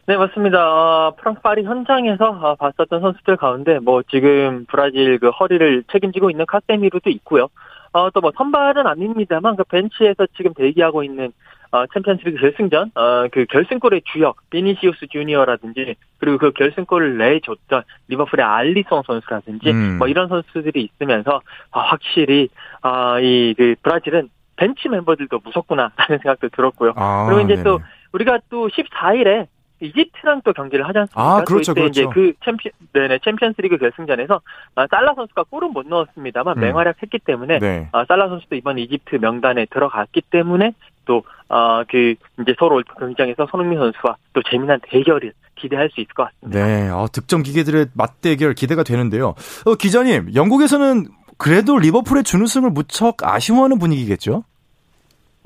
네, 0.08 0.16
맞습니다. 0.16 0.58
어, 0.58 1.14
프랑스 1.18 1.42
파리 1.42 1.64
현장에서 1.64 2.30
어, 2.30 2.54
봤었던 2.54 3.02
선수들 3.02 3.36
가운데 3.36 3.78
뭐 3.78 4.02
지금 4.02 4.64
브라질 4.66 5.18
그 5.18 5.28
허리를 5.28 5.84
책임지고 5.92 6.30
있는 6.30 6.46
카세미루도 6.46 7.10
있고요. 7.10 7.48
어, 7.92 8.08
또 8.08 8.20
뭐 8.22 8.32
선발은 8.34 8.86
아닙니다만 8.86 9.56
그 9.56 9.64
벤치에서 9.64 10.28
지금 10.34 10.54
대기하고 10.54 11.02
있는 11.02 11.30
어, 11.72 11.84
챔피언스리그 11.92 12.40
결승전 12.40 12.92
어, 12.94 13.28
그 13.30 13.44
결승골의 13.50 14.00
주역 14.10 14.38
비니시우스 14.48 15.08
주니어라든지 15.08 15.96
그리고 16.16 16.38
그 16.38 16.52
결승골을 16.52 17.18
내줬던 17.18 17.82
리버풀의 18.08 18.46
알리송 18.46 19.02
선수라든지 19.06 19.70
음. 19.70 19.98
뭐 19.98 20.08
이런 20.08 20.28
선수들이 20.28 20.84
있으면서 20.84 21.42
아, 21.70 21.80
확실히 21.80 22.48
아, 22.80 23.20
이그 23.20 23.74
브라질은 23.82 24.30
벤치 24.56 24.88
멤버들도 24.88 25.38
무섭구나라는 25.44 26.18
생각도 26.22 26.48
들었고요. 26.48 26.94
아, 26.96 27.26
그리고 27.26 27.42
이제 27.42 27.56
네네. 27.56 27.62
또 27.64 27.80
우리가 28.12 28.38
또 28.48 28.68
14일에 28.68 29.48
이집트랑 29.80 30.42
또 30.44 30.52
경기를 30.52 30.86
하지 30.88 30.98
않습니까? 30.98 31.22
아, 31.22 31.44
그렇죠, 31.44 31.74
또 31.74 31.82
이때 31.82 31.88
이제 31.88 32.06
그렇죠. 32.06 32.14
그 32.14 32.32
챔피, 32.44 32.70
네네, 32.92 33.20
챔피언스리그 33.24 33.78
결승전에서 33.78 34.40
아, 34.74 34.86
살라 34.90 35.14
선수가 35.14 35.44
골은 35.44 35.72
못 35.72 35.86
넣었습니다만 35.86 36.56
음. 36.56 36.60
맹활약했기 36.60 37.18
때문에 37.20 37.58
네. 37.58 37.88
아, 37.92 38.04
살라 38.06 38.28
선수도 38.28 38.56
이번 38.56 38.78
이집트 38.78 39.16
명단에 39.16 39.66
들어갔기 39.66 40.22
때문에 40.30 40.72
또 41.04 41.22
아, 41.48 41.84
그 41.88 42.14
이제 42.40 42.54
서울 42.58 42.74
월드컵 42.74 42.98
경기장에서 42.98 43.46
손흥민 43.50 43.78
선수와 43.78 44.16
또 44.32 44.42
재미난 44.50 44.80
대결을 44.82 45.32
기대할 45.56 45.90
수 45.90 46.00
있을 46.00 46.12
것 46.14 46.28
같습니다. 46.28 46.66
네. 46.66 46.88
어, 46.90 47.06
득점 47.12 47.42
기계들의 47.42 47.86
맞대결 47.94 48.54
기대가 48.54 48.82
되는데요. 48.82 49.34
어, 49.64 49.74
기자님, 49.74 50.34
영국에서는 50.34 51.06
그래도 51.36 51.78
리버풀의 51.78 52.24
준우승을 52.24 52.70
무척 52.70 53.16
아쉬워하는 53.22 53.78
분위기겠죠? 53.78 54.44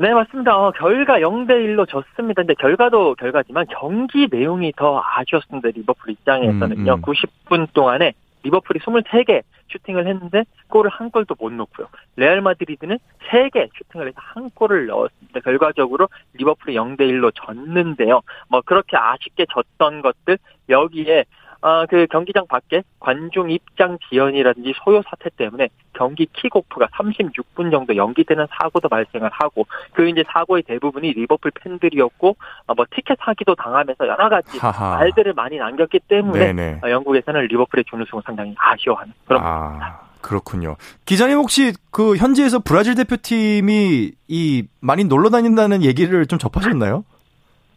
네, 0.02 0.12
맞습니다. 0.12 0.58
어, 0.58 0.72
결과 0.72 1.20
0대 1.20 1.50
1로 1.50 1.88
졌습니다. 1.88 2.42
근데 2.42 2.54
결과도 2.54 3.14
결과지만 3.14 3.66
경기 3.70 4.26
내용이 4.28 4.72
더 4.76 5.00
아쉬웠습니다. 5.00 5.68
리버풀 5.68 6.10
입장에서는요. 6.10 6.94
음, 6.94 6.98
음. 6.98 7.02
90분 7.02 7.72
동안에 7.72 8.12
리버풀이 8.42 8.80
23개 8.80 9.42
슈팅을 9.70 10.08
했는데 10.08 10.42
골을 10.66 10.90
한 10.90 11.12
골도 11.12 11.36
못 11.38 11.52
넣고요. 11.52 11.86
레알 12.16 12.40
마드리드는 12.40 12.98
3개 13.28 13.68
슈팅을 13.78 14.08
해서 14.08 14.16
한 14.18 14.50
골을 14.50 14.86
넣었습니다. 14.86 15.38
결과적으로 15.38 16.08
리버풀이 16.34 16.74
0대 16.74 17.02
1로 17.02 17.30
졌는데요. 17.36 18.22
뭐 18.48 18.60
그렇게 18.62 18.96
아쉽게 18.96 19.46
졌던 19.52 20.02
것들 20.02 20.36
여기에 20.68 21.26
아, 21.62 21.86
그 21.88 22.06
경기장 22.10 22.46
밖에 22.48 22.82
관중 22.98 23.50
입장 23.50 23.96
지연이라든지 24.08 24.74
소요 24.84 25.00
사태 25.08 25.30
때문에 25.36 25.68
경기 25.92 26.26
킥오프가 26.32 26.88
36분 26.88 27.70
정도 27.70 27.94
연기되는 27.96 28.46
사고도 28.50 28.88
발생을 28.88 29.30
하고 29.32 29.66
그 29.92 30.08
이제 30.08 30.24
사고의 30.32 30.64
대부분이 30.64 31.12
리버풀 31.12 31.52
팬들이었고 31.54 32.36
아, 32.66 32.74
뭐 32.74 32.84
티켓 32.94 33.16
사기도 33.20 33.54
당하면서 33.54 34.08
여러 34.08 34.28
가지 34.28 34.58
하하. 34.58 34.96
말들을 34.96 35.32
많이 35.34 35.56
남겼기 35.56 36.00
때문에 36.08 36.52
네네. 36.52 36.80
아, 36.82 36.90
영국에서는 36.90 37.42
리버풀의 37.42 37.84
준우승을 37.88 38.22
상당히 38.26 38.54
아쉬워하는 38.58 39.12
그런 39.24 39.40
아, 39.44 40.00
그렇군요. 40.20 40.76
기자님 41.04 41.38
혹시 41.38 41.74
그 41.92 42.16
현지에서 42.16 42.58
브라질 42.58 42.96
대표팀이 42.96 44.12
이 44.28 44.66
많이 44.80 45.04
놀러 45.04 45.30
다닌다는 45.30 45.82
얘기를 45.82 46.26
좀 46.26 46.38
접하셨나요? 46.38 47.04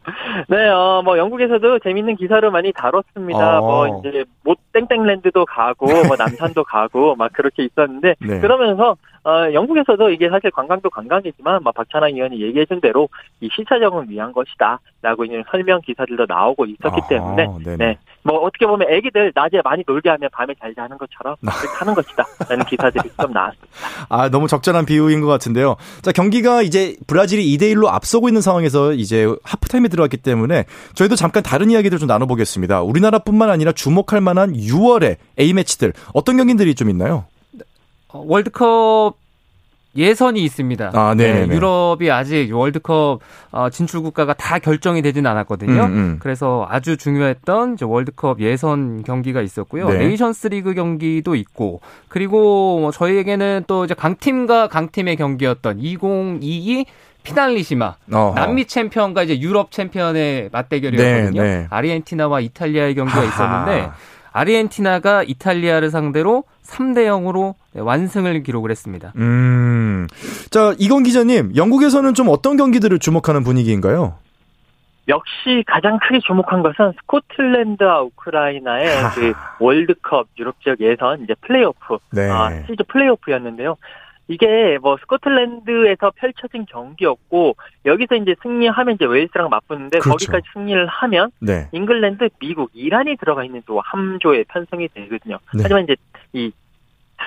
네, 0.49 0.67
어, 0.69 1.01
뭐, 1.03 1.17
영국에서도 1.17 1.79
재밌는 1.79 2.15
기사를 2.15 2.49
많이 2.51 2.71
다뤘습니다. 2.71 3.59
어. 3.59 3.61
뭐, 3.61 3.99
이제, 3.99 4.23
못 4.43 4.57
땡땡랜드도 4.73 5.45
가고, 5.45 5.87
뭐, 5.87 6.15
남산도 6.17 6.63
가고, 6.63 7.15
막 7.15 7.31
그렇게 7.33 7.63
있었는데, 7.63 8.15
네. 8.19 8.39
그러면서, 8.39 8.95
어, 9.23 9.51
영국에서도 9.53 10.11
이게 10.11 10.29
사실 10.29 10.51
관광도 10.51 10.89
관광이지만, 10.89 11.63
막 11.63 11.73
박찬하 11.73 12.09
의원이 12.09 12.41
얘기해준 12.41 12.81
대로, 12.81 13.09
이 13.41 13.49
시차적을 13.51 14.09
위한 14.09 14.31
것이다. 14.31 14.79
라고 15.01 15.25
이제 15.25 15.43
설명 15.51 15.81
기사들도 15.81 16.25
나오고 16.27 16.65
있었기 16.65 17.01
아, 17.03 17.07
때문에, 17.07 17.47
네네. 17.63 17.77
네. 17.77 17.97
뭐, 18.23 18.39
어떻게 18.39 18.65
보면 18.65 18.89
애기들 18.89 19.31
낮에 19.35 19.61
많이 19.63 19.83
놀게 19.85 20.09
하면 20.09 20.29
밤에 20.31 20.53
잘 20.59 20.73
자는 20.75 20.97
것처럼, 20.97 21.35
그렇게 21.41 21.77
하는 21.79 21.93
것이다. 21.93 22.23
라는 22.49 22.65
기사들이 22.65 23.09
좀 23.19 23.31
나왔습니다. 23.31 23.67
아, 24.09 24.29
너무 24.29 24.47
적절한 24.47 24.85
비유인 24.85 25.21
것 25.21 25.27
같은데요. 25.27 25.75
자, 26.01 26.11
경기가 26.11 26.61
이제 26.61 26.95
브라질이 27.07 27.57
2대 27.57 27.73
1로 27.73 27.87
앞서고 27.87 28.27
있는 28.27 28.41
상황에서 28.41 28.93
이제 28.93 29.27
하프타임에 29.43 29.89
들어갔기 29.95 30.17
때문에 30.17 30.65
저희도 30.93 31.15
잠깐 31.15 31.43
다른 31.43 31.71
이야기들 31.71 31.97
좀 31.97 32.07
나눠보겠습니다. 32.07 32.81
우리나라뿐만 32.81 33.49
아니라 33.49 33.71
주목할 33.71 34.21
만한 34.21 34.53
6월의 34.53 35.17
A매치들, 35.39 35.93
어떤 36.13 36.37
경기들이 36.37 36.75
좀 36.75 36.89
있나요? 36.89 37.25
어, 38.09 38.23
월드컵 38.25 39.15
예선이 39.95 40.43
있습니다. 40.43 40.91
아, 40.93 41.13
네네네. 41.13 41.55
유럽이 41.55 42.11
아직 42.11 42.53
월드컵 42.53 43.19
어, 43.51 43.69
진출 43.69 44.01
국가가 44.01 44.33
다 44.33 44.59
결정이 44.59 45.01
되진 45.01 45.25
않았거든요. 45.25 45.83
음, 45.85 45.93
음. 45.93 46.17
그래서 46.19 46.67
아주 46.69 46.97
중요했던 46.97 47.77
월드컵 47.81 48.41
예선 48.41 49.03
경기가 49.03 49.41
있었고요. 49.41 49.89
네. 49.89 49.99
네이션스 49.99 50.47
리그 50.47 50.73
경기도 50.73 51.35
있고 51.35 51.79
그리고 52.09 52.79
뭐 52.79 52.91
저희에게는 52.91 53.63
또 53.67 53.85
이제 53.85 53.93
강팀과 53.93 54.67
강팀의 54.67 55.15
경기였던 55.15 55.79
2022 55.79 56.85
피날리시마 57.25 57.95
어허. 58.11 58.35
남미 58.35 58.65
챔피언과 58.65 59.23
이제 59.23 59.39
유럽 59.39 59.71
챔피언의 59.71 60.49
맞대결이었거든요. 60.51 61.41
네, 61.41 61.57
네. 61.61 61.67
아르헨티나와 61.69 62.39
이탈리아의 62.39 62.95
경기가 62.95 63.19
하하. 63.19 63.27
있었는데 63.27 63.91
아르헨티나가 64.31 65.23
이탈리아를 65.23 65.89
상대로 65.89 66.43
3대 66.63 67.05
0으로 67.07 67.55
완승을 67.75 68.43
기록을 68.43 68.71
했습니다. 68.71 69.13
음. 69.17 69.85
음. 69.95 70.07
자, 70.49 70.73
이건 70.77 71.03
기자님, 71.03 71.55
영국에서는 71.55 72.13
좀 72.13 72.27
어떤 72.29 72.57
경기들을 72.57 72.99
주목하는 72.99 73.43
분위기인가요? 73.43 74.15
역시 75.07 75.63
가장 75.67 75.99
크게 75.99 76.19
주목한 76.25 76.63
것은 76.63 76.93
스코틀랜드와 77.01 78.01
우크라이나의. 78.01 78.87
그 79.13 79.33
월드컵 79.59 80.27
유럽 80.39 80.55
지역 80.63 80.79
예선 80.81 81.21
이제 81.23 81.35
플레이오프 81.41 81.97
네. 82.11 82.27
아, 82.29 82.49
시즈 82.67 82.83
플레이오프였는데요. 82.87 83.77
이게 84.27 84.77
뭐 84.81 84.97
스코틀랜드에서 84.97 86.11
펼쳐진 86.15 86.65
경기였고 86.65 87.55
여기서 87.85 88.15
이제 88.15 88.35
승리하면 88.41 88.95
이제 88.95 89.05
웨일스랑 89.05 89.49
맞붙는데 89.49 89.99
그렇죠. 89.99 90.09
거기까지 90.09 90.45
승리를 90.53 90.85
하면 90.87 91.31
네. 91.39 91.67
잉글랜드, 91.71 92.29
미국, 92.39 92.71
이란이 92.73 93.17
들어가 93.17 93.43
있는 93.43 93.61
또 93.65 93.79
한 93.81 94.13
조에 94.13 94.45
편성이 94.47 94.87
되거든요. 94.89 95.37
네. 95.53 95.61
하지만 95.63 95.83
이제 95.83 95.95
이 96.33 96.51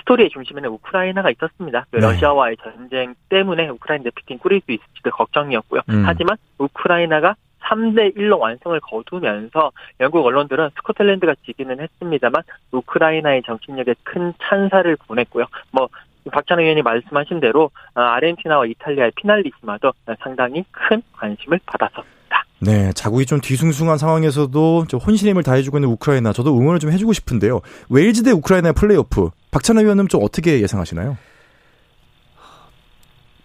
스토리의 0.00 0.30
중심에는 0.30 0.68
우크라이나가 0.70 1.30
있었습니다. 1.30 1.87
그 1.90 1.96
네. 1.96 2.02
러시아와의 2.02 2.56
전쟁 2.58 3.14
때문에 3.28 3.68
우크라이나 3.68 4.04
대표팀 4.04 4.38
꾸릴 4.38 4.61
수 4.61 4.72
있을지도 4.72 5.11
걱정이었고요. 5.11 5.82
음. 5.88 6.02
하지만 6.04 6.37
우크라이나가 6.58 7.37
3대 7.61 8.16
1로 8.16 8.38
완승을 8.38 8.78
거두면서 8.80 9.72
영국 10.00 10.24
언론들은 10.24 10.70
스코틀랜드가 10.76 11.34
지기는 11.44 11.80
했습니다만 11.80 12.42
우크라이나의 12.72 13.42
정신력에 13.42 13.94
큰 14.04 14.32
찬사를 14.42 14.96
보냈고요. 15.06 15.46
뭐 15.70 15.88
박찬하 16.31 16.62
위원이 16.62 16.83
말씀하신 16.82 17.40
대로 17.40 17.70
아, 17.94 18.14
아르헨티나와 18.14 18.66
이탈리아의 18.66 19.12
피날리시마도 19.16 19.92
상당히 20.22 20.64
큰 20.70 21.02
관심을 21.12 21.60
받았었습니다. 21.66 22.44
네, 22.60 22.92
자국이 22.92 23.24
좀 23.24 23.40
뒤숭숭한 23.40 23.98
상황에서도 23.98 24.86
좀 24.88 25.00
혼신의 25.00 25.30
힘을 25.30 25.42
다해주고 25.44 25.78
있는 25.78 25.90
우크라이나, 25.90 26.32
저도 26.32 26.58
응원을 26.58 26.80
좀 26.80 26.90
해주고 26.90 27.12
싶은데요. 27.12 27.60
웨일즈 27.88 28.24
대 28.24 28.32
우크라이나의 28.32 28.72
플레이오프, 28.72 29.30
박찬하 29.52 29.81
위원은 29.81 30.09
좀 30.08 30.22
어떻게 30.24 30.60
예상하시나요? 30.60 31.16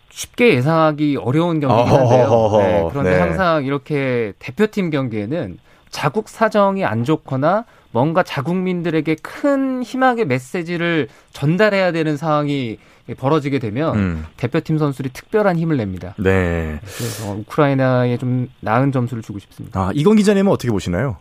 쉽게 0.09 0.55
예상하기 0.55 1.17
어려운 1.17 1.59
경기긴 1.59 1.91
한데요. 1.91 2.23
어허허허. 2.23 2.57
네, 2.61 2.87
그런데 2.91 3.11
네. 3.11 3.19
항상 3.19 3.65
이렇게 3.65 4.33
대표팀 4.39 4.89
경기에는 4.91 5.57
자국 5.93 6.27
사정이 6.27 6.83
안 6.83 7.03
좋거나 7.05 7.65
뭔가 7.91 8.23
자국민들에게 8.23 9.15
큰 9.21 9.83
희망의 9.83 10.25
메시지를 10.25 11.07
전달해야 11.31 11.91
되는 11.91 12.17
상황이 12.17 12.79
벌어지게 13.15 13.59
되면 13.59 13.95
음, 13.95 14.25
대표팀 14.35 14.79
선수들이 14.79 15.13
특별한 15.13 15.57
힘을 15.57 15.77
냅니다. 15.77 16.15
네. 16.17 16.79
그래서 16.81 17.31
우크라이나에 17.31 18.17
좀 18.17 18.49
나은 18.61 18.91
점수를 18.91 19.21
주고 19.21 19.37
싶습니다. 19.37 19.79
아, 19.79 19.91
이건 19.93 20.15
기자님은 20.15 20.51
어떻게 20.51 20.71
보시나요? 20.71 21.17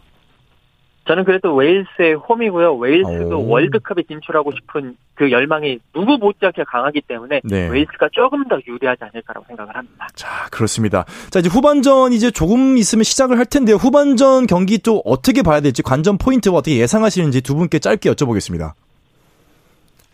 저는 1.12 1.24
그래도 1.24 1.54
웨일스의 1.54 2.14
홈이고요. 2.14 2.76
웨일스도 2.76 3.38
오. 3.38 3.48
월드컵에 3.50 4.04
진출하고 4.08 4.50
싶은 4.52 4.96
그 5.14 5.30
열망이 5.30 5.78
누구 5.92 6.16
못지않게 6.16 6.64
강하기 6.66 7.02
때문에 7.02 7.42
네. 7.44 7.68
웨일스가 7.68 8.08
조금 8.12 8.48
더 8.48 8.58
유리하지 8.66 9.04
않을까라고 9.04 9.44
생각을 9.46 9.76
합니다. 9.76 10.08
자, 10.14 10.48
그렇습니다. 10.50 11.04
자, 11.28 11.40
이제 11.40 11.50
후반전 11.50 12.14
이제 12.14 12.30
조금 12.30 12.78
있으면 12.78 13.04
시작을 13.04 13.36
할 13.36 13.44
텐데요. 13.44 13.76
후반전 13.76 14.46
경기 14.46 14.78
또 14.78 15.02
어떻게 15.04 15.42
봐야 15.42 15.60
될지 15.60 15.82
관전 15.82 16.16
포인트와 16.16 16.58
어떻게 16.58 16.78
예상하시는지 16.78 17.42
두 17.42 17.56
분께 17.56 17.78
짧게 17.78 18.10
여쭤보겠습니다. 18.10 18.72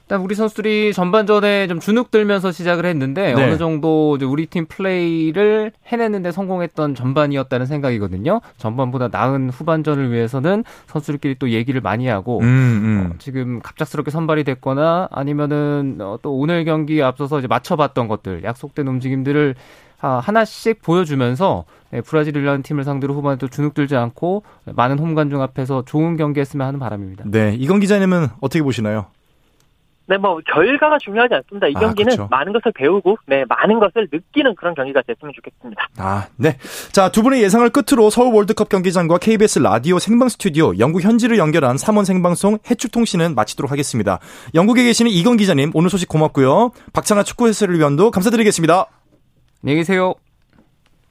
일단 0.08 0.22
우리 0.22 0.34
선수들이 0.34 0.94
전반전에 0.94 1.66
좀 1.66 1.80
주눅 1.80 2.10
들면서 2.10 2.50
시작을 2.50 2.86
했는데 2.86 3.34
네. 3.34 3.44
어느 3.44 3.58
정도 3.58 4.16
우리 4.18 4.46
팀 4.46 4.64
플레이를 4.64 5.72
해내는데 5.86 6.32
성공했던 6.32 6.94
전반이었다는 6.94 7.66
생각이거든요. 7.66 8.40
전반보다 8.56 9.08
나은 9.08 9.50
후반전을 9.50 10.10
위해서는 10.10 10.64
선수들끼리 10.86 11.34
또 11.38 11.50
얘기를 11.50 11.82
많이 11.82 12.06
하고 12.08 12.40
음, 12.40 13.10
어, 13.12 13.16
지금 13.18 13.60
갑작스럽게 13.60 14.10
선발이 14.10 14.44
됐거나 14.44 15.08
아니면은 15.10 15.98
어, 16.00 16.18
또 16.22 16.34
오늘 16.38 16.64
경기에 16.64 17.02
앞서서 17.02 17.40
이제 17.40 17.46
맞춰봤던 17.46 18.08
것들 18.08 18.44
약속된 18.44 18.88
움직임들을 18.88 19.56
아, 20.00 20.22
하나씩 20.24 20.80
보여주면서 20.80 21.66
네, 21.90 22.00
브라질이라는 22.00 22.62
팀을 22.62 22.84
상대로 22.84 23.12
후반에 23.12 23.36
또 23.36 23.46
주눅 23.48 23.74
들지 23.74 23.94
않고 23.94 24.42
많은 24.64 24.98
홈관중 24.98 25.42
앞에서 25.42 25.84
좋은 25.84 26.16
경기했으면 26.16 26.66
하는 26.66 26.80
바람입니다. 26.80 27.24
네, 27.26 27.54
이건 27.58 27.80
기자님은 27.80 28.28
어떻게 28.40 28.62
보시나요? 28.62 29.06
네, 30.08 30.16
뭐 30.16 30.40
결과가 30.50 30.96
중요하지 30.98 31.34
않습니다. 31.34 31.68
이 31.68 31.74
아, 31.76 31.80
경기는 31.80 32.10
그쵸. 32.10 32.28
많은 32.30 32.54
것을 32.54 32.72
배우고 32.72 33.18
네, 33.26 33.44
많은 33.46 33.78
것을 33.78 34.08
느끼는 34.10 34.54
그런 34.54 34.74
경기가 34.74 35.02
됐으면 35.02 35.34
좋겠습니다. 35.36 35.86
아, 35.98 36.26
네. 36.36 36.56
자, 36.92 37.10
두 37.10 37.22
분의 37.22 37.42
예상을 37.42 37.68
끝으로 37.68 38.08
서울 38.08 38.34
월드컵 38.34 38.70
경기장과 38.70 39.18
KBS 39.18 39.58
라디오 39.58 39.98
생방 39.98 40.30
스튜디오, 40.30 40.78
영국 40.78 41.02
현지를 41.02 41.36
연결한 41.36 41.76
3원 41.76 42.06
생방송 42.06 42.58
해축 42.70 42.90
통신은 42.90 43.34
마치도록 43.34 43.70
하겠습니다. 43.70 44.18
영국에 44.54 44.82
계시는 44.82 45.10
이건 45.10 45.36
기자님, 45.36 45.72
오늘 45.74 45.90
소식 45.90 46.08
고맙고요. 46.08 46.70
박찬아 46.94 47.22
축구 47.22 47.46
해설위원도 47.46 48.10
감사드리겠습니다. 48.10 48.86
안녕히 49.62 49.80
계세요. 49.80 50.14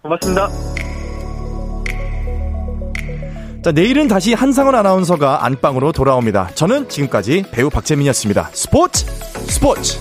고맙습니다. 0.01 0.47
자, 3.63 3.71
내일은 3.71 4.07
다시 4.07 4.33
한상원 4.33 4.75
아나운서가 4.75 5.45
안방으로 5.45 5.91
돌아옵니다. 5.91 6.51
저는 6.55 6.87
지금까지 6.89 7.45
배우 7.51 7.69
박재민이었습니다. 7.69 8.51
스포츠 8.53 9.05
스포츠! 9.49 9.99